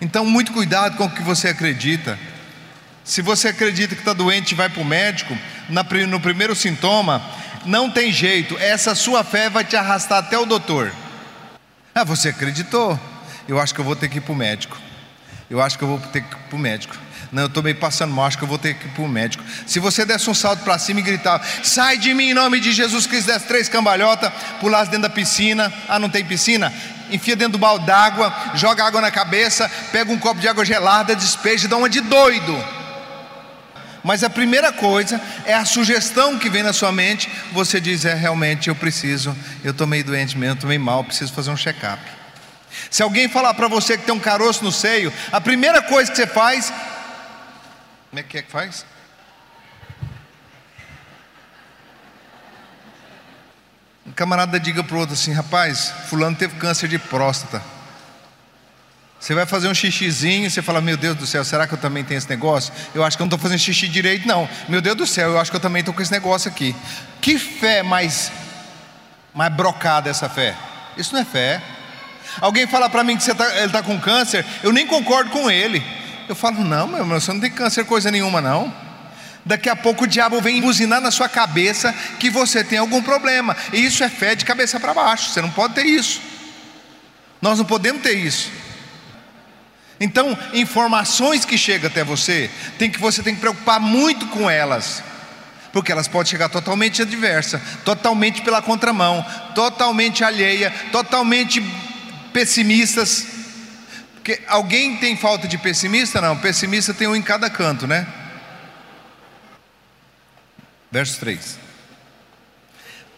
Então, 0.00 0.24
muito 0.24 0.52
cuidado 0.52 0.96
com 0.96 1.04
o 1.04 1.10
que 1.10 1.22
você 1.22 1.48
acredita. 1.48 2.18
Se 3.04 3.20
você 3.22 3.48
acredita 3.48 3.94
que 3.94 4.00
está 4.00 4.12
doente 4.12 4.52
e 4.52 4.54
vai 4.54 4.68
para 4.68 4.80
o 4.80 4.84
médico, 4.84 5.36
no 5.68 6.20
primeiro 6.20 6.54
sintoma, 6.54 7.22
não 7.66 7.90
tem 7.90 8.12
jeito, 8.12 8.56
essa 8.58 8.94
sua 8.94 9.22
fé 9.22 9.50
vai 9.50 9.64
te 9.64 9.76
arrastar 9.76 10.18
até 10.18 10.38
o 10.38 10.46
doutor. 10.46 10.92
Ah, 11.94 12.04
você 12.04 12.30
acreditou? 12.30 12.98
Eu 13.46 13.60
acho 13.60 13.74
que 13.74 13.80
eu 13.80 13.84
vou 13.84 13.94
ter 13.94 14.08
que 14.08 14.18
ir 14.18 14.20
para 14.20 14.32
o 14.32 14.36
médico. 14.36 14.76
Eu 15.50 15.62
acho 15.62 15.76
que 15.78 15.84
eu 15.84 15.88
vou 15.88 15.98
ter 15.98 16.22
que 16.22 16.34
ir 16.34 16.38
para 16.48 16.56
o 16.56 16.58
médico. 16.58 16.96
Não, 17.34 17.42
eu 17.42 17.46
estou 17.48 17.64
meio 17.64 17.74
passando 17.74 18.14
mal, 18.14 18.26
acho 18.26 18.38
que 18.38 18.44
eu 18.44 18.48
vou 18.48 18.58
ter 18.58 18.74
que 18.74 18.86
ir 18.86 18.90
para 18.90 19.02
o 19.02 19.08
médico. 19.08 19.42
Se 19.66 19.80
você 19.80 20.04
desse 20.04 20.30
um 20.30 20.34
salto 20.34 20.62
para 20.62 20.78
cima 20.78 21.00
e 21.00 21.02
gritar, 21.02 21.44
sai 21.64 21.98
de 21.98 22.14
mim 22.14 22.30
em 22.30 22.34
nome 22.34 22.60
de 22.60 22.70
Jesus 22.70 23.08
Cristo, 23.08 23.26
desse 23.26 23.46
três 23.46 23.68
cambalhotas, 23.68 24.32
pulasse 24.60 24.88
dentro 24.88 25.08
da 25.08 25.10
piscina, 25.10 25.72
ah, 25.88 25.98
não 25.98 26.08
tem 26.08 26.24
piscina? 26.24 26.72
Enfia 27.10 27.34
dentro 27.34 27.54
do 27.54 27.58
balde 27.58 27.86
d'água, 27.86 28.32
joga 28.54 28.84
água 28.84 29.00
na 29.00 29.10
cabeça, 29.10 29.68
pega 29.90 30.12
um 30.12 30.18
copo 30.18 30.40
de 30.40 30.46
água 30.46 30.64
gelada, 30.64 31.16
despeja 31.16 31.66
dá 31.66 31.76
uma 31.76 31.90
de 31.90 32.02
doido. 32.02 32.56
Mas 34.04 34.22
a 34.22 34.30
primeira 34.30 34.70
coisa 34.70 35.20
é 35.44 35.54
a 35.54 35.64
sugestão 35.64 36.38
que 36.38 36.48
vem 36.48 36.62
na 36.62 36.72
sua 36.72 36.92
mente, 36.92 37.28
você 37.50 37.80
diz, 37.80 38.04
é 38.04 38.14
realmente 38.14 38.68
eu 38.68 38.76
preciso, 38.76 39.36
eu 39.64 39.72
estou 39.72 39.88
meio 39.88 40.04
doente 40.04 40.38
mesmo, 40.38 40.54
estou 40.54 40.68
meio 40.68 40.80
mal, 40.80 41.02
preciso 41.02 41.32
fazer 41.32 41.50
um 41.50 41.56
check-up. 41.56 42.00
Se 42.90 43.02
alguém 43.02 43.28
falar 43.28 43.54
para 43.54 43.66
você 43.66 43.98
que 43.98 44.04
tem 44.04 44.14
um 44.14 44.20
caroço 44.20 44.62
no 44.62 44.70
seio, 44.70 45.12
a 45.32 45.40
primeira 45.40 45.82
coisa 45.82 46.10
que 46.10 46.16
você 46.16 46.26
faz 46.26 46.72
como 48.14 48.20
é 48.20 48.22
que 48.22 48.38
é 48.38 48.42
que 48.42 48.52
faz? 48.52 48.86
Um 54.06 54.12
camarada 54.12 54.60
diga 54.60 54.84
para 54.84 54.94
o 54.94 55.00
outro 55.00 55.14
assim: 55.14 55.32
rapaz, 55.32 55.92
Fulano 56.08 56.36
teve 56.36 56.54
câncer 56.54 56.86
de 56.86 56.96
próstata. 56.96 57.60
Você 59.18 59.34
vai 59.34 59.46
fazer 59.46 59.66
um 59.66 59.74
xixizinho, 59.74 60.48
você 60.48 60.62
fala: 60.62 60.80
Meu 60.80 60.96
Deus 60.96 61.16
do 61.16 61.26
céu, 61.26 61.44
será 61.44 61.66
que 61.66 61.74
eu 61.74 61.78
também 61.78 62.04
tenho 62.04 62.18
esse 62.18 62.30
negócio? 62.30 62.72
Eu 62.94 63.02
acho 63.02 63.16
que 63.16 63.22
eu 63.22 63.24
não 63.24 63.34
estou 63.34 63.40
fazendo 63.40 63.58
xixi 63.58 63.88
direito, 63.88 64.28
não. 64.28 64.48
Meu 64.68 64.80
Deus 64.80 64.96
do 64.96 65.06
céu, 65.08 65.30
eu 65.30 65.40
acho 65.40 65.50
que 65.50 65.56
eu 65.56 65.60
também 65.60 65.80
estou 65.80 65.92
com 65.92 66.00
esse 66.00 66.12
negócio 66.12 66.48
aqui. 66.48 66.72
Que 67.20 67.36
fé 67.36 67.82
mais, 67.82 68.30
mais 69.34 69.52
brocada 69.52 70.08
essa 70.08 70.28
fé? 70.28 70.56
Isso 70.96 71.12
não 71.12 71.20
é 71.20 71.24
fé. 71.24 71.60
Alguém 72.40 72.64
fala 72.68 72.88
para 72.88 73.02
mim 73.02 73.16
que 73.16 73.34
tá, 73.34 73.56
ele 73.56 73.66
está 73.66 73.82
com 73.82 73.98
câncer, 73.98 74.46
eu 74.62 74.72
nem 74.72 74.86
concordo 74.86 75.30
com 75.30 75.50
ele. 75.50 76.03
Eu 76.28 76.34
falo, 76.34 76.64
não, 76.64 76.86
meu 76.86 76.98
irmão, 76.98 77.20
você 77.20 77.32
não 77.32 77.40
tem 77.40 77.50
câncer 77.50 77.84
coisa 77.84 78.10
nenhuma, 78.10 78.40
não. 78.40 78.72
Daqui 79.44 79.68
a 79.68 79.76
pouco 79.76 80.04
o 80.04 80.06
diabo 80.06 80.40
vem 80.40 80.60
buzinar 80.60 81.00
na 81.00 81.10
sua 81.10 81.28
cabeça 81.28 81.94
que 82.18 82.30
você 82.30 82.64
tem 82.64 82.78
algum 82.78 83.02
problema. 83.02 83.54
E 83.72 83.84
isso 83.84 84.02
é 84.02 84.08
fé 84.08 84.34
de 84.34 84.44
cabeça 84.44 84.80
para 84.80 84.94
baixo. 84.94 85.30
Você 85.30 85.42
não 85.42 85.50
pode 85.50 85.74
ter 85.74 85.84
isso. 85.84 86.20
Nós 87.42 87.58
não 87.58 87.64
podemos 87.66 88.02
ter 88.02 88.14
isso. 88.14 88.50
Então, 90.00 90.36
informações 90.54 91.44
que 91.44 91.58
chegam 91.58 91.88
até 91.90 92.02
você, 92.02 92.50
tem 92.78 92.90
que 92.90 92.98
você 92.98 93.22
tem 93.22 93.34
que 93.34 93.40
preocupar 93.40 93.78
muito 93.78 94.26
com 94.28 94.48
elas. 94.48 95.02
Porque 95.72 95.92
elas 95.92 96.08
podem 96.08 96.30
chegar 96.30 96.48
totalmente 96.48 97.02
adversa, 97.02 97.60
totalmente 97.84 98.40
pela 98.40 98.62
contramão, 98.62 99.24
totalmente 99.54 100.24
alheia, 100.24 100.72
totalmente 100.90 101.62
pessimistas. 102.32 103.26
Alguém 104.48 104.96
tem 104.96 105.16
falta 105.16 105.46
de 105.46 105.58
pessimista? 105.58 106.20
Não, 106.20 106.36
pessimista 106.38 106.94
tem 106.94 107.06
um 107.06 107.16
em 107.16 107.22
cada 107.22 107.50
canto, 107.50 107.86
né? 107.86 108.06
Verso 110.90 111.18
3: 111.20 111.58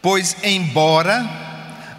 Pois, 0.02 0.36
embora 0.42 1.24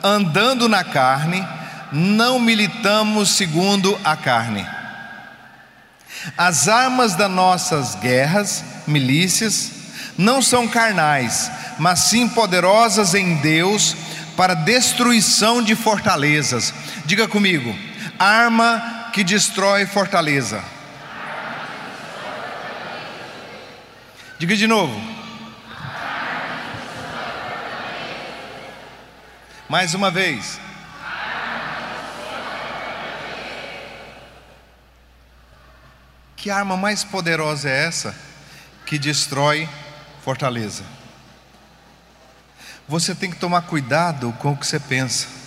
andando 0.03 0.67
na 0.67 0.83
carne, 0.83 1.47
não 1.91 2.39
militamos 2.39 3.29
segundo 3.29 3.99
a 4.03 4.15
carne. 4.15 4.67
As 6.37 6.67
armas 6.67 7.15
das 7.15 7.29
nossas 7.29 7.95
guerras, 7.95 8.63
milícias, 8.87 9.71
não 10.17 10.41
são 10.41 10.67
carnais, 10.67 11.51
mas 11.77 11.99
sim 11.99 12.27
poderosas 12.27 13.13
em 13.13 13.35
Deus 13.35 13.95
para 14.35 14.53
destruição 14.53 15.61
de 15.61 15.75
fortalezas. 15.75 16.73
Diga 17.05 17.27
comigo: 17.27 17.75
arma 18.17 18.96
que 19.17 19.23
destrói 19.23 19.87
fortaleza. 19.87 20.63
Diga 24.37 24.55
de 24.55 24.67
novo. 24.67 24.95
Mais 29.67 29.95
uma 29.95 30.11
vez. 30.11 30.59
Que 36.35 36.51
arma 36.51 36.77
mais 36.77 37.03
poderosa 37.03 37.71
é 37.71 37.85
essa 37.87 38.15
que 38.85 38.99
destrói 38.99 39.67
fortaleza? 40.23 40.83
Você 42.87 43.15
tem 43.15 43.31
que 43.31 43.37
tomar 43.37 43.63
cuidado 43.63 44.31
com 44.33 44.51
o 44.51 44.55
que 44.55 44.67
você 44.67 44.79
pensa. 44.79 45.46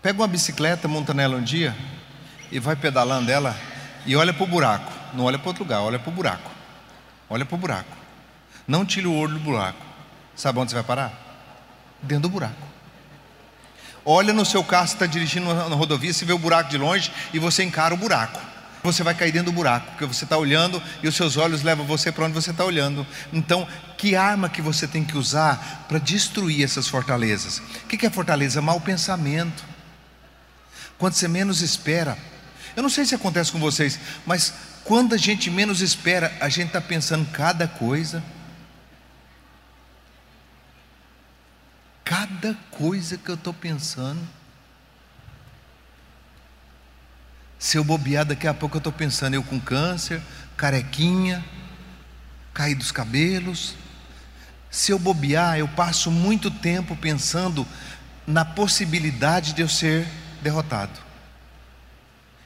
Pega 0.00 0.20
uma 0.20 0.28
bicicleta, 0.28 0.86
monta 0.86 1.12
nela 1.12 1.36
um 1.36 1.42
dia 1.42 1.76
e 2.52 2.60
vai 2.60 2.76
pedalando 2.76 3.30
ela 3.30 3.56
e 4.06 4.14
olha 4.14 4.32
para 4.32 4.44
o 4.44 4.46
buraco. 4.46 4.92
Não 5.12 5.24
olha 5.24 5.38
para 5.38 5.48
outro 5.48 5.64
lugar, 5.64 5.80
olha 5.80 5.98
para 5.98 6.08
o 6.08 6.12
buraco. 6.12 6.50
Olha 7.28 7.44
para 7.44 7.54
o 7.54 7.58
buraco. 7.58 7.96
Não 8.66 8.84
tire 8.84 9.06
o 9.06 9.14
olho 9.14 9.34
do 9.34 9.40
buraco. 9.40 9.84
Sabe 10.36 10.58
onde 10.60 10.70
você 10.70 10.76
vai 10.76 10.84
parar? 10.84 11.12
Dentro 12.00 12.22
do 12.22 12.28
buraco. 12.28 12.68
Olha 14.04 14.32
no 14.32 14.44
seu 14.44 14.62
carro, 14.62 14.86
você 14.86 14.94
está 14.94 15.06
dirigindo 15.06 15.52
na 15.52 15.74
rodovia, 15.74 16.12
você 16.12 16.24
vê 16.24 16.32
o 16.32 16.38
buraco 16.38 16.70
de 16.70 16.78
longe 16.78 17.12
e 17.32 17.38
você 17.38 17.64
encara 17.64 17.92
o 17.92 17.96
buraco. 17.96 18.38
Você 18.84 19.02
vai 19.02 19.12
cair 19.14 19.32
dentro 19.32 19.50
do 19.50 19.54
buraco, 19.54 19.90
porque 19.90 20.06
você 20.06 20.22
está 20.22 20.38
olhando 20.38 20.80
e 21.02 21.08
os 21.08 21.16
seus 21.16 21.36
olhos 21.36 21.62
levam 21.62 21.84
você 21.84 22.12
para 22.12 22.24
onde 22.24 22.32
você 22.32 22.52
está 22.52 22.64
olhando. 22.64 23.04
Então, 23.32 23.66
que 23.98 24.14
arma 24.14 24.48
que 24.48 24.62
você 24.62 24.86
tem 24.86 25.04
que 25.04 25.18
usar 25.18 25.84
para 25.88 25.98
destruir 25.98 26.64
essas 26.64 26.86
fortalezas? 26.86 27.58
O 27.58 27.88
que 27.88 28.06
é 28.06 28.10
fortaleza? 28.10 28.62
Mau 28.62 28.80
pensamento 28.80 29.64
quando 30.98 31.14
você 31.14 31.28
menos 31.28 31.62
espera. 31.62 32.18
Eu 32.76 32.82
não 32.82 32.90
sei 32.90 33.06
se 33.06 33.14
acontece 33.14 33.50
com 33.50 33.58
vocês, 33.58 33.98
mas 34.26 34.52
quando 34.84 35.14
a 35.14 35.18
gente 35.18 35.50
menos 35.50 35.80
espera, 35.80 36.36
a 36.40 36.48
gente 36.48 36.68
está 36.68 36.80
pensando 36.80 37.24
cada 37.30 37.66
coisa. 37.68 38.22
Cada 42.04 42.54
coisa 42.70 43.16
que 43.16 43.28
eu 43.28 43.34
estou 43.34 43.54
pensando. 43.54 44.20
Se 47.58 47.76
eu 47.76 47.84
bobear, 47.84 48.24
daqui 48.24 48.46
a 48.46 48.54
pouco 48.54 48.76
eu 48.76 48.78
estou 48.78 48.92
pensando, 48.92 49.34
eu 49.34 49.42
com 49.42 49.58
câncer, 49.60 50.22
carequinha, 50.56 51.44
cair 52.54 52.74
dos 52.74 52.92
cabelos. 52.92 53.74
Se 54.70 54.92
eu 54.92 54.98
bobear, 54.98 55.58
eu 55.58 55.68
passo 55.68 56.10
muito 56.10 56.50
tempo 56.50 56.96
pensando 56.96 57.66
na 58.26 58.44
possibilidade 58.44 59.52
de 59.52 59.62
eu 59.62 59.68
ser 59.68 60.06
derrotado. 60.42 60.98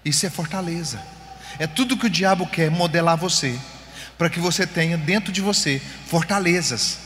Isso 0.04 0.26
é 0.26 0.30
fortaleza. 0.30 1.00
É 1.58 1.66
tudo 1.66 1.96
que 1.96 2.06
o 2.06 2.10
diabo 2.10 2.46
quer 2.46 2.70
modelar 2.70 3.16
você, 3.16 3.58
para 4.16 4.30
que 4.30 4.40
você 4.40 4.66
tenha 4.66 4.96
dentro 4.96 5.32
de 5.32 5.40
você 5.40 5.80
fortalezas. 6.06 6.98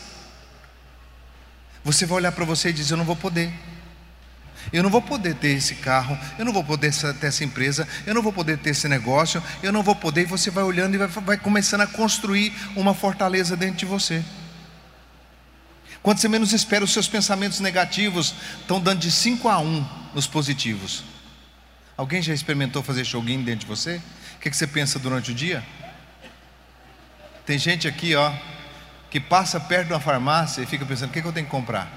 Você 1.85 2.07
vai 2.07 2.17
olhar 2.19 2.33
para 2.33 2.45
você 2.45 2.71
e 2.71 2.73
dizer: 2.73 2.95
Eu 2.95 2.99
não 2.99 3.05
vou 3.05 3.17
poder. 3.17 3.53
Eu 4.73 4.83
não 4.83 4.91
vou 4.91 5.01
poder 5.01 5.37
ter 5.37 5.51
esse 5.51 5.77
carro, 5.77 6.19
eu 6.37 6.45
não 6.45 6.53
vou 6.53 6.65
poder 6.65 6.93
ter 6.93 7.27
essa 7.29 7.45
empresa, 7.45 7.87
eu 8.05 8.13
não 8.13 8.21
vou 8.21 8.33
poder 8.33 8.59
ter 8.59 8.71
esse 8.71 8.89
negócio, 8.89 9.41
eu 9.63 9.73
não 9.73 9.83
vou 9.83 9.95
poder. 9.95 10.23
E 10.23 10.25
você 10.25 10.51
vai 10.51 10.65
olhando 10.65 10.95
e 10.95 10.99
vai, 10.99 11.07
vai 11.07 11.37
começando 11.37 11.83
a 11.83 11.87
construir 11.87 12.53
uma 12.75 12.93
fortaleza 12.93 13.57
dentro 13.57 13.77
de 13.77 13.87
você. 13.87 14.25
Quando 16.07 16.21
você 16.21 16.29
menos 16.29 16.53
espera, 16.53 16.85
os 16.85 16.93
seus 16.93 17.09
pensamentos 17.09 17.59
negativos 17.59 18.33
estão 18.61 18.81
dando 18.81 19.01
de 19.01 19.11
5 19.11 19.49
a 19.49 19.59
1 19.59 19.89
nos 20.15 20.25
positivos. 20.25 21.03
Alguém 21.97 22.23
já 22.23 22.33
experimentou 22.33 22.81
fazer 22.81 23.03
joguinho 23.03 23.43
dentro 23.43 23.63
de 23.63 23.67
você? 23.67 24.01
O 24.37 24.39
que, 24.39 24.49
que 24.49 24.57
você 24.57 24.69
pensa 24.69 25.01
durante 25.01 25.33
o 25.33 25.35
dia? 25.35 25.67
Tem 27.45 27.59
gente 27.59 27.89
aqui, 27.89 28.15
ó, 28.15 28.33
que 29.11 29.19
passa 29.19 29.59
perto 29.59 29.89
de 29.89 29.95
uma 29.95 29.99
farmácia 29.99 30.63
e 30.63 30.67
fica 30.67 30.87
pensando: 30.87 31.11
o 31.11 31.13
que, 31.13 31.21
que 31.21 31.27
eu 31.27 31.33
tenho 31.33 31.47
que 31.47 31.51
comprar? 31.51 31.93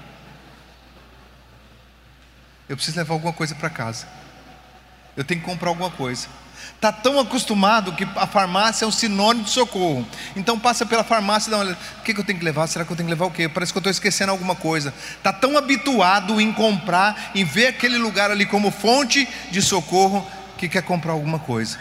Eu 2.68 2.74
preciso 2.74 2.98
levar 2.98 3.14
alguma 3.14 3.32
coisa 3.32 3.54
para 3.54 3.70
casa. 3.70 4.08
Eu 5.16 5.22
tenho 5.22 5.38
que 5.38 5.46
comprar 5.46 5.68
alguma 5.68 5.92
coisa. 5.92 6.26
Está 6.80 6.90
tão 6.90 7.20
acostumado 7.20 7.92
que 7.92 8.08
a 8.16 8.26
farmácia 8.26 8.86
é 8.86 8.88
um 8.88 8.90
sinônimo 8.90 9.44
de 9.44 9.50
socorro. 9.50 10.08
Então 10.34 10.58
passa 10.58 10.86
pela 10.86 11.04
farmácia 11.04 11.48
e 11.48 11.50
dá 11.50 11.58
uma 11.58 11.64
olhada. 11.64 11.78
O 11.98 12.02
que, 12.02 12.14
que 12.14 12.20
eu 12.20 12.24
tenho 12.24 12.38
que 12.38 12.44
levar? 12.44 12.66
Será 12.68 12.86
que 12.86 12.90
eu 12.90 12.96
tenho 12.96 13.06
que 13.06 13.12
levar 13.12 13.26
o 13.26 13.30
quê? 13.30 13.50
Parece 13.50 13.70
que 13.70 13.76
eu 13.76 13.80
estou 13.80 13.90
esquecendo 13.90 14.32
alguma 14.32 14.54
coisa. 14.54 14.94
Está 15.18 15.30
tão 15.30 15.58
habituado 15.58 16.40
em 16.40 16.50
comprar, 16.50 17.32
em 17.34 17.44
ver 17.44 17.66
aquele 17.66 17.98
lugar 17.98 18.30
ali 18.30 18.46
como 18.46 18.70
fonte 18.70 19.28
de 19.50 19.60
socorro, 19.60 20.26
que 20.56 20.70
quer 20.70 20.82
comprar 20.82 21.12
alguma 21.12 21.38
coisa. 21.38 21.78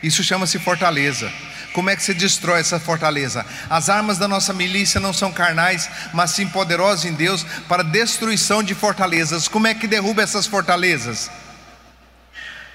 Isso 0.00 0.22
chama-se 0.22 0.56
fortaleza. 0.60 1.32
Como 1.72 1.90
é 1.90 1.96
que 1.96 2.02
se 2.04 2.14
destrói 2.14 2.60
essa 2.60 2.78
fortaleza? 2.78 3.44
As 3.68 3.88
armas 3.88 4.18
da 4.18 4.28
nossa 4.28 4.52
milícia 4.52 5.00
não 5.00 5.12
são 5.12 5.32
carnais, 5.32 5.90
mas 6.14 6.30
sim 6.30 6.46
poderosas 6.46 7.06
em 7.06 7.12
Deus 7.12 7.44
para 7.68 7.82
destruição 7.82 8.62
de 8.62 8.72
fortalezas. 8.72 9.48
Como 9.48 9.66
é 9.66 9.74
que 9.74 9.88
derruba 9.88 10.22
essas 10.22 10.46
fortalezas? 10.46 11.28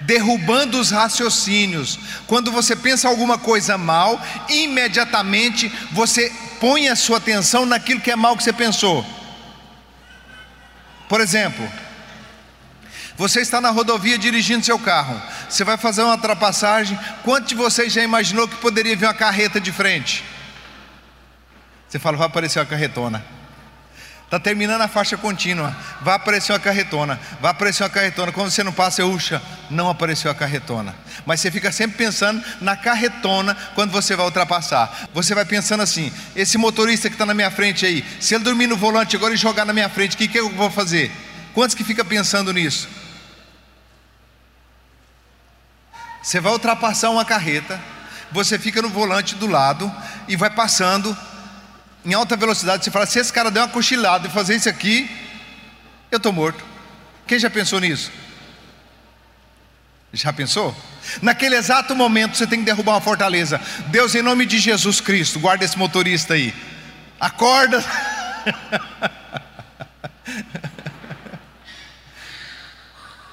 Derrubando 0.04 0.78
os 0.78 0.90
raciocínios. 0.90 1.98
Quando 2.26 2.52
você 2.52 2.76
pensa 2.76 3.08
alguma 3.08 3.38
coisa 3.38 3.76
mal, 3.76 4.20
imediatamente 4.48 5.70
você 5.92 6.32
põe 6.60 6.88
a 6.88 6.96
sua 6.96 7.18
atenção 7.18 7.66
naquilo 7.66 8.00
que 8.00 8.10
é 8.10 8.16
mal 8.16 8.36
que 8.36 8.42
você 8.42 8.52
pensou. 8.52 9.04
Por 11.08 11.20
exemplo, 11.20 11.68
você 13.16 13.40
está 13.40 13.60
na 13.60 13.70
rodovia 13.70 14.18
dirigindo 14.18 14.64
seu 14.64 14.78
carro, 14.78 15.20
você 15.48 15.62
vai 15.62 15.76
fazer 15.76 16.02
uma 16.02 16.14
ultrapassagem. 16.14 16.98
Quantos 17.22 17.48
de 17.48 17.54
vocês 17.54 17.92
já 17.92 18.02
imaginou 18.02 18.48
que 18.48 18.56
poderia 18.56 18.96
vir 18.96 19.06
uma 19.06 19.14
carreta 19.14 19.60
de 19.60 19.70
frente? 19.70 20.24
Você 21.88 21.98
fala, 21.98 22.16
vai 22.16 22.26
aparecer 22.26 22.58
uma 22.58 22.66
carretona. 22.66 23.24
Está 24.24 24.38
terminando 24.40 24.80
a 24.80 24.88
faixa 24.88 25.16
contínua. 25.16 25.76
Vai 26.00 26.14
aparecer 26.14 26.52
uma 26.52 26.58
carretona. 26.58 27.20
Vai 27.40 27.50
aparecer 27.50 27.82
uma 27.82 27.90
carretona. 27.90 28.32
Quando 28.32 28.50
você 28.50 28.64
não 28.64 28.72
passa, 28.72 29.04
uxa, 29.04 29.40
não 29.70 29.88
apareceu 29.88 30.30
a 30.30 30.34
carretona. 30.34 30.94
Mas 31.26 31.40
você 31.40 31.50
fica 31.50 31.70
sempre 31.70 31.96
pensando 31.96 32.42
na 32.60 32.76
carretona 32.76 33.56
quando 33.74 33.92
você 33.92 34.16
vai 34.16 34.24
ultrapassar. 34.24 35.08
Você 35.12 35.34
vai 35.34 35.44
pensando 35.44 35.82
assim: 35.82 36.12
esse 36.34 36.58
motorista 36.58 37.08
que 37.08 37.14
está 37.14 37.26
na 37.26 37.34
minha 37.34 37.50
frente 37.50 37.86
aí, 37.86 38.04
se 38.18 38.34
ele 38.34 38.44
dormir 38.44 38.66
no 38.66 38.76
volante 38.76 39.14
agora 39.14 39.34
e 39.34 39.36
jogar 39.36 39.64
na 39.64 39.72
minha 39.72 39.88
frente, 39.88 40.14
o 40.14 40.18
que, 40.18 40.26
que 40.26 40.38
eu 40.38 40.50
vou 40.50 40.70
fazer? 40.70 41.12
Quantos 41.52 41.74
que 41.74 41.84
fica 41.84 42.04
pensando 42.04 42.52
nisso? 42.52 42.88
Você 46.22 46.40
vai 46.40 46.52
ultrapassar 46.52 47.10
uma 47.10 47.24
carreta, 47.24 47.78
você 48.32 48.58
fica 48.58 48.80
no 48.80 48.88
volante 48.88 49.34
do 49.34 49.46
lado 49.46 49.92
e 50.26 50.36
vai 50.36 50.50
passando 50.50 51.16
em 52.04 52.12
alta 52.12 52.36
velocidade, 52.36 52.84
você 52.84 52.90
fala: 52.90 53.06
se 53.06 53.18
esse 53.18 53.32
cara 53.32 53.50
der 53.50 53.60
uma 53.60 53.68
cochilada 53.68 54.28
e 54.28 54.30
fazer 54.30 54.56
isso 54.56 54.68
aqui, 54.68 55.10
eu 56.10 56.18
estou 56.18 56.32
morto. 56.32 56.64
Quem 57.26 57.38
já 57.38 57.48
pensou 57.48 57.80
nisso? 57.80 58.12
Já 60.12 60.32
pensou? 60.32 60.74
Naquele 61.20 61.56
exato 61.56 61.94
momento 61.94 62.36
você 62.36 62.46
tem 62.46 62.60
que 62.60 62.64
derrubar 62.64 62.92
uma 62.92 63.00
fortaleza. 63.00 63.60
Deus, 63.88 64.14
em 64.14 64.22
nome 64.22 64.46
de 64.46 64.58
Jesus 64.58 65.00
Cristo, 65.00 65.40
guarda 65.40 65.64
esse 65.64 65.76
motorista 65.76 66.34
aí. 66.34 66.54
Acorda. 67.18 67.82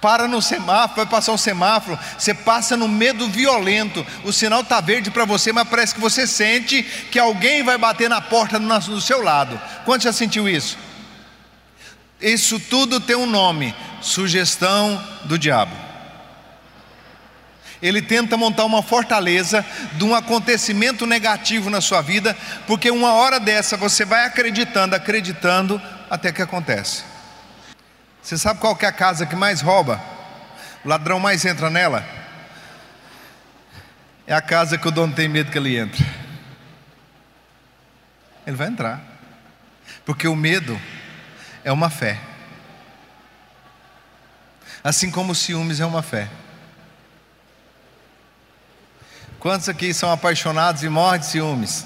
para 0.02 0.28
no 0.28 0.42
semáforo, 0.42 0.96
vai 0.96 1.06
passar 1.06 1.32
o 1.32 1.38
semáforo, 1.38 1.98
você 2.18 2.34
passa 2.34 2.76
no 2.76 2.88
medo 2.88 3.30
violento, 3.30 4.06
o 4.24 4.34
sinal 4.34 4.62
está 4.62 4.82
verde 4.82 5.12
para 5.12 5.26
você, 5.26 5.54
mas 5.54 5.70
parece 5.70 5.94
que 5.94 6.02
você 6.02 6.26
sente 6.26 6.82
que 7.12 7.20
alguém 7.20 7.64
vai 7.64 7.78
bater 7.78 8.10
na 8.10 8.20
porta 8.20 8.60
do 8.60 9.00
seu 9.00 9.22
lado. 9.22 9.62
Quanto 9.86 10.04
já 10.04 10.12
sentiu 10.12 10.50
isso? 10.50 10.78
Isso 12.20 12.60
tudo 12.60 13.00
tem 13.00 13.16
um 13.16 13.28
nome: 13.28 13.76
sugestão 14.02 15.02
do 15.26 15.38
diabo. 15.38 15.76
Ele 17.82 18.02
tenta 18.02 18.38
montar 18.38 18.66
uma 18.66 18.84
fortaleza 18.84 19.66
de 19.94 20.04
um 20.04 20.14
acontecimento 20.14 21.08
negativo 21.08 21.70
na 21.70 21.82
sua 21.82 22.02
vida, 22.02 22.38
porque 22.68 22.92
uma 22.92 23.14
hora 23.14 23.40
dessa 23.40 23.76
você 23.76 24.06
vai 24.06 24.26
acreditando, 24.26 24.96
acreditando, 24.96 25.82
até 26.08 26.32
que 26.32 26.44
acontece. 26.44 27.11
Você 28.22 28.38
sabe 28.38 28.60
qual 28.60 28.78
é 28.80 28.86
a 28.86 28.92
casa 28.92 29.26
que 29.26 29.36
mais 29.36 29.62
rouba? 29.62 30.02
O 30.86 30.90
ladrão 30.90 31.20
mais 31.20 31.44
entra 31.44 31.70
nela? 31.70 32.06
É 34.28 34.34
a 34.34 34.42
casa 34.42 34.78
que 34.78 34.88
o 34.88 34.92
dono 34.92 35.14
tem 35.14 35.28
medo 35.28 35.52
que 35.52 35.58
ele 35.58 35.78
entre. 35.78 36.06
Ele 38.46 38.56
vai 38.56 38.68
entrar. 38.68 39.02
Porque 40.06 40.28
o 40.28 40.36
medo 40.36 40.80
é 41.64 41.72
uma 41.72 41.90
fé. 41.90 42.20
Assim 44.84 45.12
como 45.12 45.32
o 45.32 45.36
ciúmes 45.36 45.80
é 45.80 45.86
uma 45.86 46.02
fé. 46.02 46.30
Quantos 49.40 49.68
aqui 49.68 49.94
são 49.94 50.12
apaixonados 50.12 50.84
e 50.84 50.90
morrem 50.90 51.20
de 51.20 51.26
ciúmes? 51.26 51.86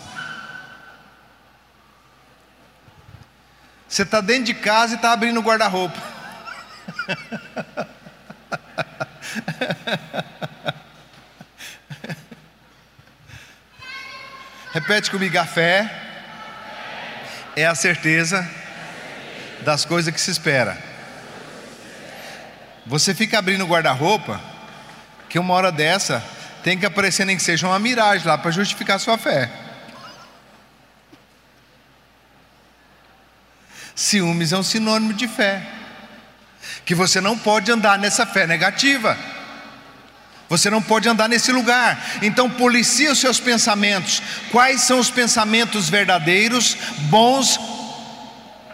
Você 3.88 4.02
está 4.02 4.20
dentro 4.20 4.44
de 4.46 4.54
casa 4.54 4.94
e 4.94 4.96
está 4.98 5.14
abrindo 5.14 5.40
o 5.40 5.44
guarda-roupa. 5.44 6.15
Repete 14.74 15.12
comigo: 15.12 15.40
a 15.40 15.46
fé 15.46 15.90
é 17.56 17.66
a 17.66 17.76
certeza 17.76 18.46
das 19.62 19.86
coisas 19.86 20.14
que 20.14 20.20
se 20.20 20.32
espera. 20.32 20.78
Você 22.86 23.16
fica 23.16 23.40
abrindo 23.40 23.64
o 23.64 23.68
guarda-roupa, 23.68 24.42
que 25.28 25.40
uma 25.40 25.54
hora 25.54 25.72
dessa 25.72 26.22
tem 26.64 26.78
que 26.78 26.86
aparecer 26.86 27.26
nem 27.26 27.38
que 27.38 27.44
seja 27.44 27.68
uma 27.68 27.80
miragem 27.80 28.28
lá 28.28 28.38
para 28.38 28.52
justificar 28.52 29.00
sua 29.00 29.18
fé. 29.18 29.50
Ciúmes 33.96 34.52
é 34.52 34.58
um 34.58 34.64
sinônimo 34.64 35.14
de 35.14 35.28
fé 35.28 35.75
que 36.86 36.94
você 36.94 37.20
não 37.20 37.38
pode 37.38 37.72
andar 37.72 37.98
nessa 37.98 38.26
fé 38.26 38.46
negativa. 38.46 39.18
Você 40.48 40.70
não 40.70 40.82
pode 40.82 41.10
andar 41.10 41.28
nesse 41.28 41.52
lugar. 41.52 42.00
Então, 42.22 42.50
policia 42.50 43.12
os 43.12 43.20
seus 43.20 43.40
pensamentos. 43.40 44.22
Quais 44.52 44.82
são 44.82 45.00
os 45.00 45.10
pensamentos 45.10 45.90
verdadeiros, 45.90 46.78
bons, 47.10 47.60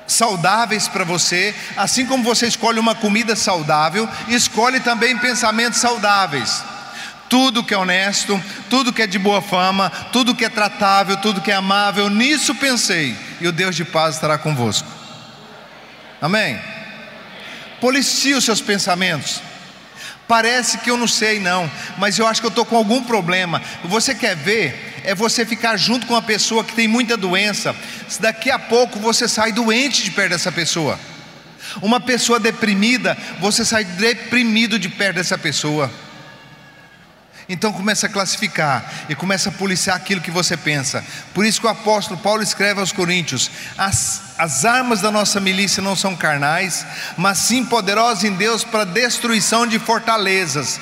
saudáveis 0.06 0.89
para 0.89 1.06
você? 1.06 1.56
Assim 1.78 2.06
como 2.06 2.24
você 2.24 2.47
escolhe 2.47 2.78
uma 2.78 2.93
comida 2.93 3.36
saudável, 3.38 4.08
escolhe 4.28 4.82
também 4.82 5.17
pensamentos 5.17 5.80
saudáveis. 5.80 6.62
Tudo 7.30 7.63
que 7.63 7.74
é 7.74 7.78
honesto, 7.78 8.41
tudo 8.69 8.91
que 8.91 9.02
é 9.02 9.08
de 9.08 9.17
boa 9.17 9.41
fama, 9.41 9.89
tudo 10.12 10.36
que 10.36 10.43
é 10.43 10.50
tratável, 10.50 11.15
tudo 11.15 11.39
que 11.39 11.50
é 11.50 11.56
amável, 11.56 12.10
nisso 12.10 12.54
pensei, 12.54 13.17
e 13.39 13.47
o 13.47 13.54
Deus 13.54 13.74
de 13.74 13.86
paz 13.86 14.15
estará 14.15 14.38
convosco. 14.38 14.89
Amém? 16.21 16.60
Policie 17.82 18.36
os 18.36 18.46
seus 18.46 18.62
pensamentos. 18.62 19.41
Parece 20.28 20.78
que 20.78 20.89
eu 20.89 20.96
não 20.96 21.08
sei, 21.08 21.41
não, 21.41 21.70
mas 21.98 22.17
eu 22.17 22.26
acho 22.26 22.39
que 22.39 22.48
eu 22.48 22.52
estou 22.52 22.63
com 22.63 22.78
algum 22.78 23.04
problema. 23.04 23.62
Você 23.84 24.15
quer 24.15 24.34
ver? 24.34 25.02
É 25.04 25.13
você 25.13 25.46
ficar 25.46 25.76
junto 25.76 26.08
com 26.08 26.13
uma 26.13 26.22
pessoa 26.22 26.63
que 26.63 26.74
tem 26.74 26.88
muita 26.88 27.17
doença. 27.17 27.76
Daqui 28.20 28.50
a 28.50 28.58
pouco 28.58 28.98
você 29.00 29.28
sai 29.28 29.52
doente 29.52 30.04
de 30.04 30.12
perto 30.12 30.30
dessa 30.30 30.52
pessoa. 30.52 30.98
Uma 31.82 32.00
pessoa 32.00 32.39
deprimida, 32.39 33.17
você 33.39 33.65
sai 33.65 33.84
deprimido 33.84 34.80
de 34.80 34.88
perto 34.88 35.17
dessa 35.17 35.38
pessoa. 35.38 35.91
Então 37.52 37.74
começa 37.74 38.08
a 38.08 38.10
classificar 38.10 38.90
e 39.10 39.14
começa 39.14 39.50
a 39.50 39.52
policiar 39.52 39.98
aquilo 39.98 40.22
que 40.22 40.32
você 40.32 40.56
pensa. 40.56 41.04
Por 41.34 41.46
isso 41.46 41.60
que 41.60 41.68
o 41.68 41.70
apóstolo 41.70 42.18
Paulo 42.18 42.42
escreve 42.42 42.80
aos 42.80 42.94
Coríntios: 42.94 43.52
as, 43.78 44.22
as 44.38 44.64
armas 44.64 45.02
da 45.02 45.12
nossa 45.12 45.38
milícia 45.42 45.84
não 45.84 45.94
são 45.94 46.16
carnais, 46.16 46.86
mas 47.18 47.40
sim 47.40 47.66
poderosas 47.66 48.24
em 48.24 48.32
Deus 48.32 48.64
para 48.64 48.86
destruição 48.86 49.68
de 49.68 49.78
fortalezas. 49.80 50.80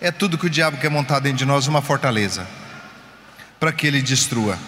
É 0.00 0.10
tudo 0.10 0.36
que 0.36 0.46
o 0.46 0.50
diabo 0.50 0.78
quer 0.78 0.90
montar 0.90 1.20
dentro 1.20 1.38
de 1.38 1.44
nós 1.44 1.68
uma 1.68 1.80
fortaleza, 1.80 2.44
para 3.60 3.72
que 3.72 3.86
ele 3.86 4.02
destrua. 4.02 4.58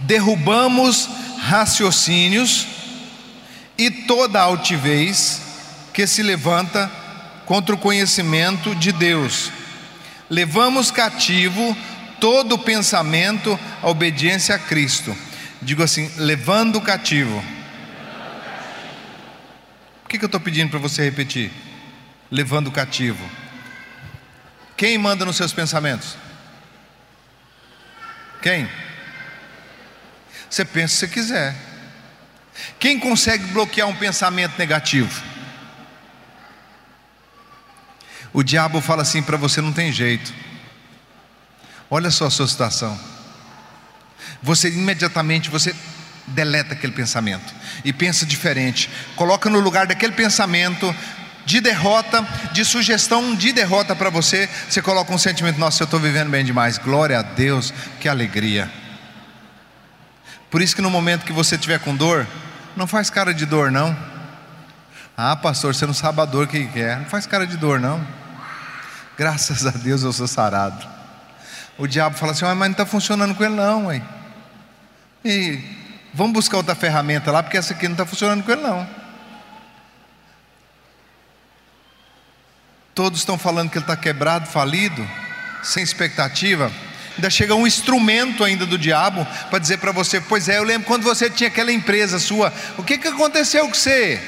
Derrubamos 0.00 1.06
raciocínios 1.38 2.66
e 3.76 3.90
toda 3.90 4.40
altivez 4.40 5.42
que 5.92 6.06
se 6.06 6.22
levanta 6.22 6.90
contra 7.46 7.74
o 7.74 7.78
conhecimento 7.78 8.74
de 8.74 8.92
Deus. 8.92 9.50
Levamos 10.30 10.90
cativo 10.90 11.76
todo 12.20 12.58
pensamento 12.58 13.58
à 13.82 13.88
obediência 13.88 14.54
a 14.54 14.58
Cristo. 14.58 15.16
Digo 15.60 15.82
assim, 15.82 16.10
levando 16.16 16.80
cativo. 16.80 17.42
que, 20.14 20.18
que 20.18 20.24
eu 20.24 20.28
estou 20.28 20.40
pedindo 20.40 20.70
para 20.70 20.78
você 20.78 21.02
repetir? 21.02 21.50
Levando 22.30 22.68
o 22.68 22.72
cativo. 22.72 23.28
Quem 24.76 24.96
manda 24.96 25.24
nos 25.24 25.36
seus 25.36 25.52
pensamentos? 25.52 26.16
Quem? 28.40 28.68
Você 30.48 30.64
pensa 30.64 30.94
se 30.94 31.08
quiser. 31.08 31.56
Quem 32.78 33.00
consegue 33.00 33.44
bloquear 33.46 33.88
um 33.88 33.96
pensamento 33.96 34.56
negativo? 34.56 35.33
O 38.34 38.42
diabo 38.42 38.80
fala 38.80 39.02
assim 39.02 39.22
para 39.22 39.36
você: 39.36 39.60
não 39.60 39.72
tem 39.72 39.92
jeito. 39.92 40.34
Olha 41.88 42.10
só 42.10 42.26
a 42.26 42.30
sua 42.30 42.48
situação. 42.48 42.98
Você 44.42 44.68
imediatamente 44.68 45.48
você 45.48 45.74
deleta 46.26 46.74
aquele 46.74 46.92
pensamento 46.92 47.54
e 47.84 47.92
pensa 47.92 48.26
diferente. 48.26 48.90
Coloca 49.14 49.48
no 49.48 49.60
lugar 49.60 49.86
daquele 49.86 50.12
pensamento 50.12 50.94
de 51.46 51.60
derrota, 51.60 52.26
de 52.52 52.64
sugestão 52.64 53.34
de 53.36 53.52
derrota 53.52 53.94
para 53.94 54.10
você, 54.10 54.48
você 54.68 54.82
coloca 54.82 55.14
um 55.14 55.18
sentimento: 55.18 55.60
nossa, 55.60 55.84
eu 55.84 55.86
estou 55.86 56.00
vivendo 56.00 56.28
bem 56.28 56.44
demais. 56.44 56.76
Glória 56.76 57.20
a 57.20 57.22
Deus, 57.22 57.72
que 58.00 58.08
alegria. 58.08 58.68
Por 60.50 60.60
isso 60.60 60.74
que 60.74 60.82
no 60.82 60.90
momento 60.90 61.24
que 61.24 61.32
você 61.32 61.54
estiver 61.54 61.78
com 61.78 61.94
dor, 61.94 62.26
não 62.76 62.88
faz 62.88 63.10
cara 63.10 63.32
de 63.32 63.46
dor, 63.46 63.70
não. 63.70 63.96
Ah, 65.16 65.36
pastor, 65.36 65.72
você 65.72 65.86
não 65.86 65.94
sabe 65.94 66.20
a 66.20 66.24
dor 66.24 66.48
que 66.48 66.66
quer. 66.66 66.98
Não 66.98 67.06
faz 67.06 67.26
cara 67.26 67.46
de 67.46 67.56
dor, 67.56 67.78
não. 67.78 68.23
Graças 69.16 69.66
a 69.66 69.70
Deus 69.70 70.02
eu 70.02 70.12
sou 70.12 70.26
sarado. 70.26 70.86
O 71.78 71.86
diabo 71.86 72.16
fala 72.16 72.32
assim, 72.32 72.44
mas 72.44 72.58
não 72.58 72.70
está 72.70 72.86
funcionando 72.86 73.34
com 73.34 73.44
ele, 73.44 73.54
não, 73.54 73.86
ué. 73.86 74.02
E 75.24 75.60
vamos 76.12 76.32
buscar 76.32 76.56
outra 76.56 76.74
ferramenta 76.74 77.30
lá, 77.30 77.42
porque 77.42 77.56
essa 77.56 77.72
aqui 77.72 77.86
não 77.86 77.94
está 77.94 78.06
funcionando 78.06 78.44
com 78.44 78.52
ele, 78.52 78.62
não. 78.62 78.88
Todos 82.94 83.20
estão 83.20 83.36
falando 83.36 83.70
que 83.70 83.78
ele 83.78 83.84
está 83.84 83.96
quebrado, 83.96 84.46
falido, 84.46 85.08
sem 85.62 85.82
expectativa. 85.82 86.70
Ainda 87.16 87.30
chega 87.30 87.54
um 87.54 87.66
instrumento 87.66 88.44
ainda 88.44 88.66
do 88.66 88.78
diabo 88.78 89.26
para 89.50 89.58
dizer 89.58 89.78
para 89.78 89.90
você: 89.90 90.20
Pois 90.20 90.48
é, 90.48 90.58
eu 90.58 90.64
lembro 90.64 90.86
quando 90.86 91.02
você 91.02 91.28
tinha 91.28 91.48
aquela 91.48 91.72
empresa 91.72 92.18
sua, 92.20 92.52
o 92.76 92.82
que, 92.84 92.98
que 92.98 93.08
aconteceu 93.08 93.66
com 93.66 93.74
você? 93.74 94.20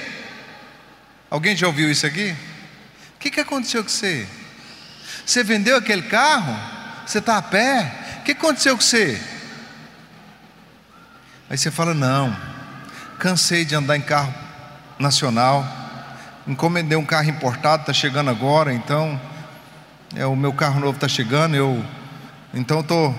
Alguém 1.31 1.57
já 1.57 1.67
ouviu 1.67 1.91
isso 1.91 2.07
aqui? 2.07 2.35
O 3.15 3.19
que, 3.19 3.31
que 3.31 3.41
aconteceu 3.41 3.83
com 3.83 3.89
você? 3.89 4.27
Você 5.27 5.43
vendeu 5.43 5.77
aquele 5.77 6.03
carro? 6.03 6.57
Você 7.05 7.19
está 7.19 7.37
a 7.37 7.43
pé? 7.43 7.93
O 8.21 8.23
que 8.23 8.31
aconteceu 8.31 8.77
com 8.77 8.83
você? 8.83 9.21
Aí 11.51 11.59
você 11.59 11.69
fala: 11.69 11.93
Não, 11.93 12.35
cansei 13.19 13.65
de 13.65 13.75
andar 13.75 13.97
em 13.97 14.01
carro 14.01 14.33
nacional, 15.01 15.67
encomendei 16.47 16.97
um 16.97 17.05
carro 17.05 17.29
importado, 17.29 17.83
está 17.83 17.93
chegando 17.93 18.31
agora, 18.31 18.73
então 18.73 19.21
é, 20.15 20.25
o 20.25 20.37
meu 20.37 20.53
carro 20.53 20.79
novo 20.79 20.95
está 20.95 21.09
chegando, 21.09 21.57
eu 21.57 21.85
então 22.55 22.79
estou 22.79 23.13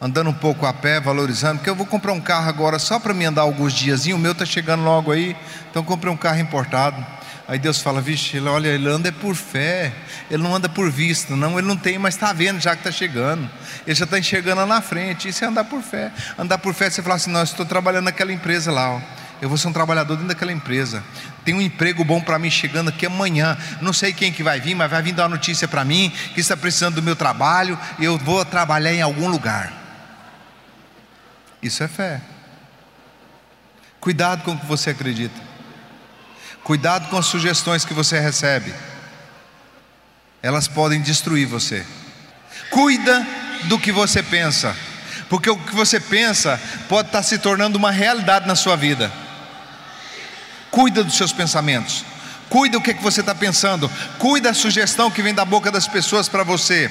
andando 0.00 0.30
um 0.30 0.34
pouco 0.34 0.66
a 0.66 0.72
pé, 0.72 0.98
valorizando, 0.98 1.58
porque 1.58 1.70
eu 1.70 1.76
vou 1.76 1.86
comprar 1.86 2.12
um 2.12 2.20
carro 2.20 2.48
agora 2.48 2.76
só 2.76 2.98
para 2.98 3.14
me 3.14 3.24
andar 3.24 3.42
alguns 3.42 3.72
dias, 3.72 4.04
o 4.06 4.18
meu 4.18 4.32
está 4.32 4.44
chegando 4.44 4.82
logo 4.82 5.12
aí, 5.12 5.36
então 5.70 5.84
comprei 5.84 6.12
um 6.12 6.16
carro 6.16 6.40
importado. 6.40 7.06
Aí 7.50 7.58
Deus 7.58 7.82
fala, 7.82 8.00
vixe, 8.00 8.36
ele, 8.36 8.48
olha, 8.48 8.68
ele 8.68 8.88
anda 8.88 9.08
é 9.08 9.10
por 9.10 9.34
fé, 9.34 9.92
ele 10.30 10.40
não 10.40 10.54
anda 10.54 10.68
por 10.68 10.88
vista, 10.88 11.34
não, 11.34 11.58
ele 11.58 11.66
não 11.66 11.76
tem, 11.76 11.98
mas 11.98 12.14
está 12.14 12.32
vendo 12.32 12.60
já 12.60 12.76
que 12.76 12.80
está 12.82 12.92
chegando, 12.92 13.50
ele 13.84 13.96
já 13.96 14.04
está 14.04 14.20
enxergando 14.20 14.60
lá 14.60 14.66
na 14.68 14.80
frente, 14.80 15.28
isso 15.28 15.44
é 15.44 15.48
andar 15.48 15.64
por 15.64 15.82
fé. 15.82 16.12
Andar 16.38 16.58
por 16.58 16.72
fé, 16.72 16.88
você 16.88 17.02
fala 17.02 17.16
assim, 17.16 17.28
não, 17.28 17.42
estou 17.42 17.66
trabalhando 17.66 18.04
naquela 18.04 18.32
empresa 18.32 18.70
lá, 18.70 18.90
ó. 18.92 19.00
eu 19.42 19.48
vou 19.48 19.58
ser 19.58 19.66
um 19.66 19.72
trabalhador 19.72 20.14
dentro 20.14 20.28
daquela 20.28 20.52
empresa, 20.52 21.02
tem 21.44 21.52
um 21.52 21.60
emprego 21.60 22.04
bom 22.04 22.20
para 22.20 22.38
mim 22.38 22.48
chegando 22.48 22.90
aqui 22.90 23.04
amanhã. 23.04 23.58
Não 23.80 23.92
sei 23.92 24.12
quem 24.12 24.32
que 24.32 24.44
vai 24.44 24.60
vir, 24.60 24.76
mas 24.76 24.88
vai 24.88 25.02
vir 25.02 25.12
dar 25.12 25.24
uma 25.24 25.30
notícia 25.30 25.66
para 25.66 25.84
mim 25.84 26.12
que 26.32 26.40
está 26.40 26.56
precisando 26.56 26.94
do 26.94 27.02
meu 27.02 27.16
trabalho 27.16 27.76
e 27.98 28.04
eu 28.04 28.16
vou 28.16 28.44
trabalhar 28.44 28.92
em 28.92 29.02
algum 29.02 29.26
lugar. 29.26 29.72
Isso 31.60 31.82
é 31.82 31.88
fé. 31.88 32.20
Cuidado 33.98 34.44
com 34.44 34.52
o 34.52 34.56
que 34.56 34.66
você 34.66 34.90
acredita. 34.90 35.50
Cuidado 36.70 37.08
com 37.08 37.18
as 37.18 37.26
sugestões 37.26 37.84
que 37.84 37.92
você 37.92 38.20
recebe. 38.20 38.72
Elas 40.40 40.68
podem 40.68 41.00
destruir 41.00 41.44
você. 41.44 41.84
Cuida 42.70 43.26
do 43.64 43.76
que 43.76 43.90
você 43.90 44.22
pensa, 44.22 44.76
porque 45.28 45.50
o 45.50 45.58
que 45.58 45.74
você 45.74 45.98
pensa 45.98 46.60
pode 46.88 47.08
estar 47.08 47.24
se 47.24 47.38
tornando 47.38 47.76
uma 47.76 47.90
realidade 47.90 48.46
na 48.46 48.54
sua 48.54 48.76
vida. 48.76 49.10
Cuida 50.70 51.02
dos 51.02 51.16
seus 51.16 51.32
pensamentos. 51.32 52.04
Cuida 52.48 52.78
o 52.78 52.80
que, 52.80 52.92
é 52.92 52.94
que 52.94 53.02
você 53.02 53.18
está 53.18 53.34
pensando. 53.34 53.90
Cuida 54.16 54.50
da 54.50 54.54
sugestão 54.54 55.10
que 55.10 55.22
vem 55.22 55.34
da 55.34 55.44
boca 55.44 55.72
das 55.72 55.88
pessoas 55.88 56.28
para 56.28 56.44
você. 56.44 56.88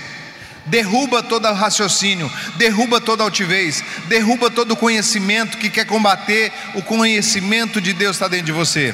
Derruba 0.65 1.24
todo 1.24 1.48
o 1.48 1.54
raciocínio, 1.54 2.30
derruba 2.58 3.00
toda 3.00 3.24
a 3.24 3.28
altivez, 3.28 3.82
derruba 4.10 4.52
todo 4.52 4.72
o 4.72 4.76
conhecimento 4.76 5.58
que 5.58 5.70
quer 5.70 5.86
combater 5.86 6.52
o 6.76 6.82
conhecimento 6.82 7.80
de 7.80 7.94
Deus 7.94 8.18
está 8.18 8.28
dentro 8.28 8.48
de 8.48 8.52
você. 8.52 8.94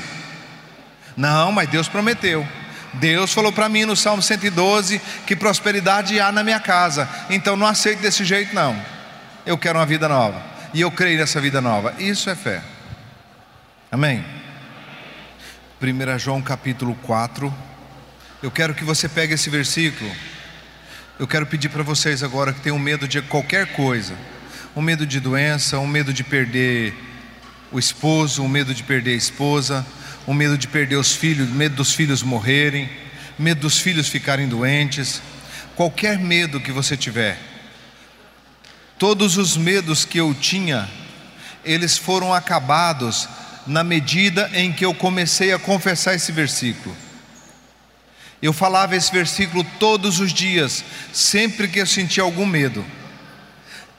Não, 1.16 1.52
mas 1.52 1.70
Deus 1.70 1.88
prometeu. 1.88 2.48
Deus 2.94 3.34
falou 3.34 3.52
para 3.52 3.70
mim 3.70 3.86
no 3.86 3.96
Salmo 3.96 4.22
112 4.22 5.02
que 5.26 5.36
prosperidade 5.36 6.20
há 6.20 6.32
na 6.32 6.44
minha 6.44 6.60
casa. 6.60 7.10
Então 7.30 7.56
não 7.56 7.68
aceito 7.68 8.02
desse 8.02 8.24
jeito, 8.24 8.54
não. 8.54 8.76
Eu 9.46 9.58
quero 9.58 9.80
uma 9.80 9.86
vida 9.86 10.08
nova. 10.08 10.42
E 10.74 10.82
eu 10.82 10.92
creio 10.92 11.20
nessa 11.20 11.40
vida 11.40 11.62
nova. 11.62 11.94
Isso 12.00 12.30
é 12.30 12.36
fé. 12.36 12.62
Amém? 13.92 14.26
1 15.82 16.20
João 16.20 16.42
capítulo 16.42 16.96
4. 17.04 17.54
Eu 18.42 18.52
quero 18.52 18.74
que 18.74 18.84
você 18.84 19.08
pegue 19.08 19.34
esse 19.34 19.50
versículo. 19.50 20.12
Eu 21.18 21.28
quero 21.28 21.46
pedir 21.46 21.70
para 21.70 21.84
vocês 21.84 22.24
agora 22.24 22.52
que 22.52 22.60
tenham 22.60 22.78
medo 22.78 23.08
de 23.08 23.22
qualquer 23.22 23.68
coisa, 23.68 24.14
um 24.76 24.82
medo 24.82 25.06
de 25.06 25.20
doença, 25.22 25.80
um 25.80 25.88
medo 25.88 26.12
de 26.12 26.26
perder 26.26 26.94
o 27.72 27.80
esposo, 27.80 28.44
um 28.44 28.50
medo 28.50 28.74
de 28.74 28.84
perder 28.84 29.12
a 29.12 29.16
esposa, 29.16 29.86
um 30.28 30.34
medo 30.34 30.58
de 30.58 30.68
perder 30.68 30.96
os 30.96 31.14
filhos, 31.14 31.50
medo 31.50 31.76
dos 31.76 31.94
filhos 31.94 32.24
morrerem, 32.24 32.90
medo 33.38 33.62
dos 33.62 33.80
filhos 33.80 34.08
ficarem 34.08 34.48
doentes, 34.48 35.22
qualquer 35.76 36.18
medo 36.18 36.60
que 36.60 36.72
você 36.72 36.98
tiver. 36.98 37.38
Todos 38.98 39.38
os 39.38 39.58
medos 39.58 40.06
que 40.06 40.20
eu 40.20 40.34
tinha, 40.34 40.90
eles 41.64 41.98
foram 41.98 42.34
acabados 42.34 43.28
na 43.68 43.84
medida 43.84 44.50
em 44.54 44.72
que 44.72 44.86
eu 44.86 44.94
comecei 44.94 45.52
a 45.52 45.60
confessar 45.60 46.16
esse 46.16 46.32
versículo. 46.32 46.96
Eu 48.42 48.54
falava 48.54 48.96
esse 48.96 49.12
versículo 49.12 49.66
todos 49.80 50.20
os 50.20 50.32
dias, 50.32 50.84
sempre 51.12 51.68
que 51.68 51.80
eu 51.80 51.86
sentia 51.88 52.24
algum 52.24 52.46
medo. 52.46 52.86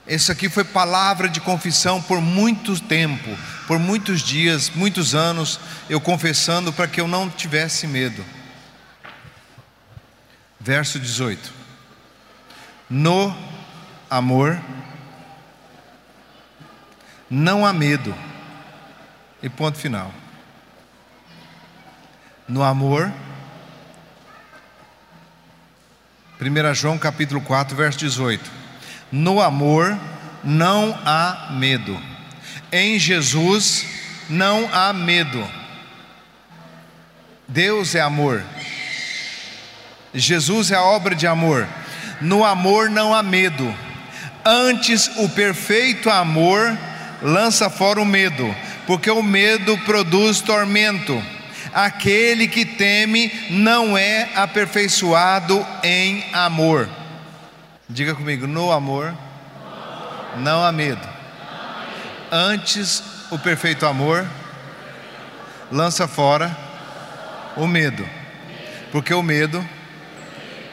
Isso 0.06 0.30
aqui 0.30 0.48
foi 0.48 0.62
palavra 0.62 1.28
de 1.28 1.40
confissão 1.40 2.00
por 2.00 2.20
muito 2.20 2.78
tempo, 2.80 3.36
por 3.66 3.78
muitos 3.78 4.20
dias, 4.20 4.70
muitos 4.74 5.14
anos, 5.14 5.58
eu 5.90 6.00
confessando 6.00 6.72
para 6.72 6.86
que 6.86 7.00
eu 7.00 7.08
não 7.08 7.28
tivesse 7.28 7.86
medo. 7.86 8.24
Verso 10.60 10.98
18: 11.00 11.52
No 12.88 13.36
amor 14.08 14.60
não 17.28 17.66
há 17.66 17.72
medo 17.72 18.14
e 19.42 19.48
ponto 19.48 19.78
final. 19.78 20.12
No 22.48 22.62
amor. 22.62 23.12
1 26.38 26.74
João 26.74 26.98
capítulo 26.98 27.40
4, 27.40 27.74
verso 27.74 27.98
18. 27.98 28.50
No 29.10 29.40
amor 29.40 29.98
não 30.44 30.96
há 31.04 31.48
medo. 31.52 31.98
Em 32.72 32.98
Jesus 32.98 33.86
não 34.28 34.68
há 34.72 34.92
medo. 34.92 35.46
Deus 37.48 37.94
é 37.94 38.00
amor. 38.00 38.42
Jesus 40.12 40.70
é 40.70 40.74
a 40.74 40.82
obra 40.82 41.14
de 41.14 41.26
amor. 41.26 41.68
No 42.20 42.44
amor 42.44 42.90
não 42.90 43.14
há 43.14 43.22
medo. 43.22 43.74
Antes 44.44 45.10
o 45.16 45.28
perfeito 45.28 46.10
amor 46.10 46.76
lança 47.22 47.68
fora 47.70 48.00
o 48.00 48.04
medo, 48.04 48.54
porque 48.86 49.10
o 49.10 49.22
medo 49.22 49.76
produz 49.78 50.40
tormento. 50.40 51.22
Aquele 51.72 52.48
que 52.48 52.64
teme 52.64 53.30
não 53.50 53.96
é 53.98 54.30
aperfeiçoado 54.34 55.64
em 55.82 56.24
amor. 56.32 56.88
Diga 57.88 58.14
comigo, 58.14 58.46
no 58.46 58.72
amor 58.72 59.14
não 60.38 60.64
há 60.64 60.72
medo. 60.72 61.15
Antes 62.30 63.02
o 63.30 63.38
perfeito 63.38 63.86
amor 63.86 64.26
lança 65.70 66.06
fora 66.06 66.56
o 67.56 67.66
medo, 67.66 68.06
porque 68.92 69.12
o 69.14 69.22
medo 69.22 69.66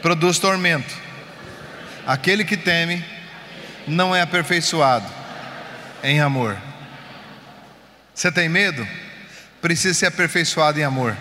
produz 0.01 0.39
tormento. 0.39 0.93
Aquele 2.05 2.43
que 2.43 2.57
teme 2.57 3.03
não 3.87 4.15
é 4.15 4.21
aperfeiçoado 4.21 5.07
em 6.03 6.19
amor. 6.19 6.57
Você 8.13 8.31
tem 8.31 8.49
medo? 8.49 8.85
precisa 9.63 9.93
ser 9.93 10.07
aperfeiçoado 10.07 10.77
em 10.77 10.83
amor. 10.83 11.15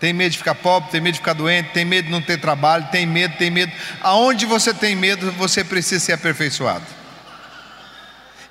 Tem 0.00 0.12
medo 0.12 0.32
de 0.32 0.38
ficar 0.38 0.56
pobre, 0.56 0.90
tem 0.90 1.00
medo 1.00 1.12
de 1.12 1.20
ficar 1.20 1.34
doente, 1.34 1.70
tem 1.70 1.84
medo 1.84 2.06
de 2.06 2.10
não 2.10 2.20
ter 2.20 2.40
trabalho, 2.40 2.88
tem 2.90 3.06
medo, 3.06 3.36
tem 3.36 3.48
medo. 3.48 3.70
Aonde 4.00 4.44
você 4.44 4.74
tem 4.74 4.96
medo, 4.96 5.30
você 5.30 5.62
precisa 5.62 6.04
ser 6.04 6.14
aperfeiçoado. 6.14 6.84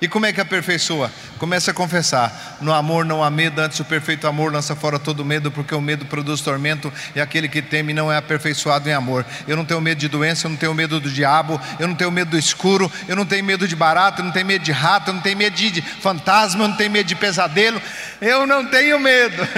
E 0.02 0.08
como 0.08 0.26
é 0.26 0.32
que 0.32 0.40
aperfeiçoa? 0.40 1.12
Começa 1.38 1.70
a 1.70 1.74
confessar: 1.74 2.58
no 2.60 2.72
amor 2.72 3.04
não 3.04 3.22
há 3.22 3.30
medo, 3.30 3.60
antes 3.60 3.78
o 3.78 3.84
perfeito 3.84 4.26
amor 4.26 4.52
lança 4.52 4.74
fora 4.74 4.98
todo 4.98 5.24
medo, 5.24 5.48
porque 5.52 5.72
o 5.72 5.80
medo 5.80 6.04
produz 6.06 6.40
tormento, 6.40 6.92
e 7.14 7.20
aquele 7.20 7.48
que 7.48 7.62
teme 7.62 7.94
não 7.94 8.10
é 8.10 8.16
aperfeiçoado 8.16 8.88
em 8.88 8.92
amor. 8.92 9.24
Eu 9.46 9.56
não 9.56 9.64
tenho 9.64 9.80
medo 9.80 9.98
de 9.98 10.08
doença, 10.08 10.48
eu 10.48 10.50
não 10.50 10.56
tenho 10.56 10.74
medo 10.74 10.98
do 10.98 11.08
diabo, 11.08 11.60
eu 11.78 11.86
não 11.86 11.94
tenho 11.94 12.10
medo 12.10 12.32
do 12.32 12.38
escuro, 12.38 12.90
eu 13.06 13.14
não 13.14 13.24
tenho 13.24 13.44
medo 13.44 13.68
de 13.68 13.76
barato, 13.76 14.20
eu 14.20 14.24
não 14.24 14.32
tenho 14.32 14.44
medo 14.44 14.64
de 14.64 14.72
rato, 14.72 15.10
eu 15.10 15.14
não 15.14 15.20
tenho 15.20 15.38
medo 15.38 15.54
de 15.54 15.80
fantasma, 15.80 16.64
eu 16.64 16.68
não 16.68 16.76
tenho 16.76 16.90
medo 16.90 17.06
de 17.06 17.14
pesadelo, 17.14 17.80
eu 18.20 18.44
não 18.44 18.66
tenho 18.66 18.98
medo. 18.98 19.48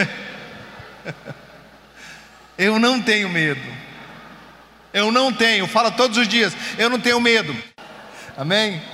eu 2.58 2.78
não 2.78 3.00
tenho 3.00 3.30
medo. 3.30 3.62
Eu 4.92 5.10
não 5.10 5.32
tenho, 5.32 5.66
fala 5.66 5.90
todos 5.90 6.18
os 6.18 6.28
dias, 6.28 6.54
eu 6.76 6.90
não 6.90 7.00
tenho 7.00 7.18
medo. 7.18 7.56
Amém? 8.36 8.93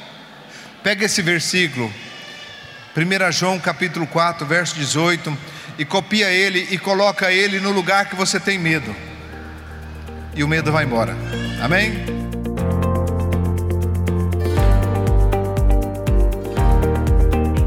Pega 0.83 1.05
esse 1.05 1.21
versículo, 1.21 1.93
1 2.97 3.33
João 3.33 3.59
capítulo 3.59 4.07
4, 4.07 4.47
verso 4.47 4.75
18, 4.77 5.37
e 5.79 5.85
copia 5.85 6.31
ele 6.31 6.69
e 6.71 6.79
coloca 6.79 7.31
ele 7.31 7.61
no 7.61 7.71
lugar 7.71 8.09
que 8.09 8.17
você 8.17 8.41
tem 8.41 8.59
medo. 8.59 8.97
E 10.35 10.43
o 10.43 10.49
medo 10.49 10.73
vai 10.73 10.87
embora. 10.87 11.15
Amém? 11.63 11.93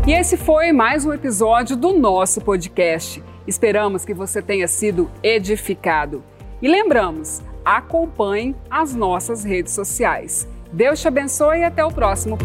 E 0.07 0.11
esse 0.11 0.35
foi 0.35 0.71
mais 0.71 1.05
um 1.05 1.13
episódio 1.13 1.75
do 1.75 1.93
nosso 1.93 2.41
podcast. 2.41 3.23
Esperamos 3.45 4.03
que 4.03 4.13
você 4.13 4.41
tenha 4.41 4.67
sido 4.67 5.09
edificado. 5.21 6.23
E 6.59 6.67
lembramos, 6.67 7.43
acompanhe 7.63 8.55
as 8.71 8.95
nossas 8.95 9.43
redes 9.43 9.71
sociais. 9.71 10.47
Deus 10.71 10.99
te 10.99 11.07
abençoe 11.07 11.59
e 11.59 11.63
até 11.63 11.85
o 11.85 11.91
próximo 11.91 12.39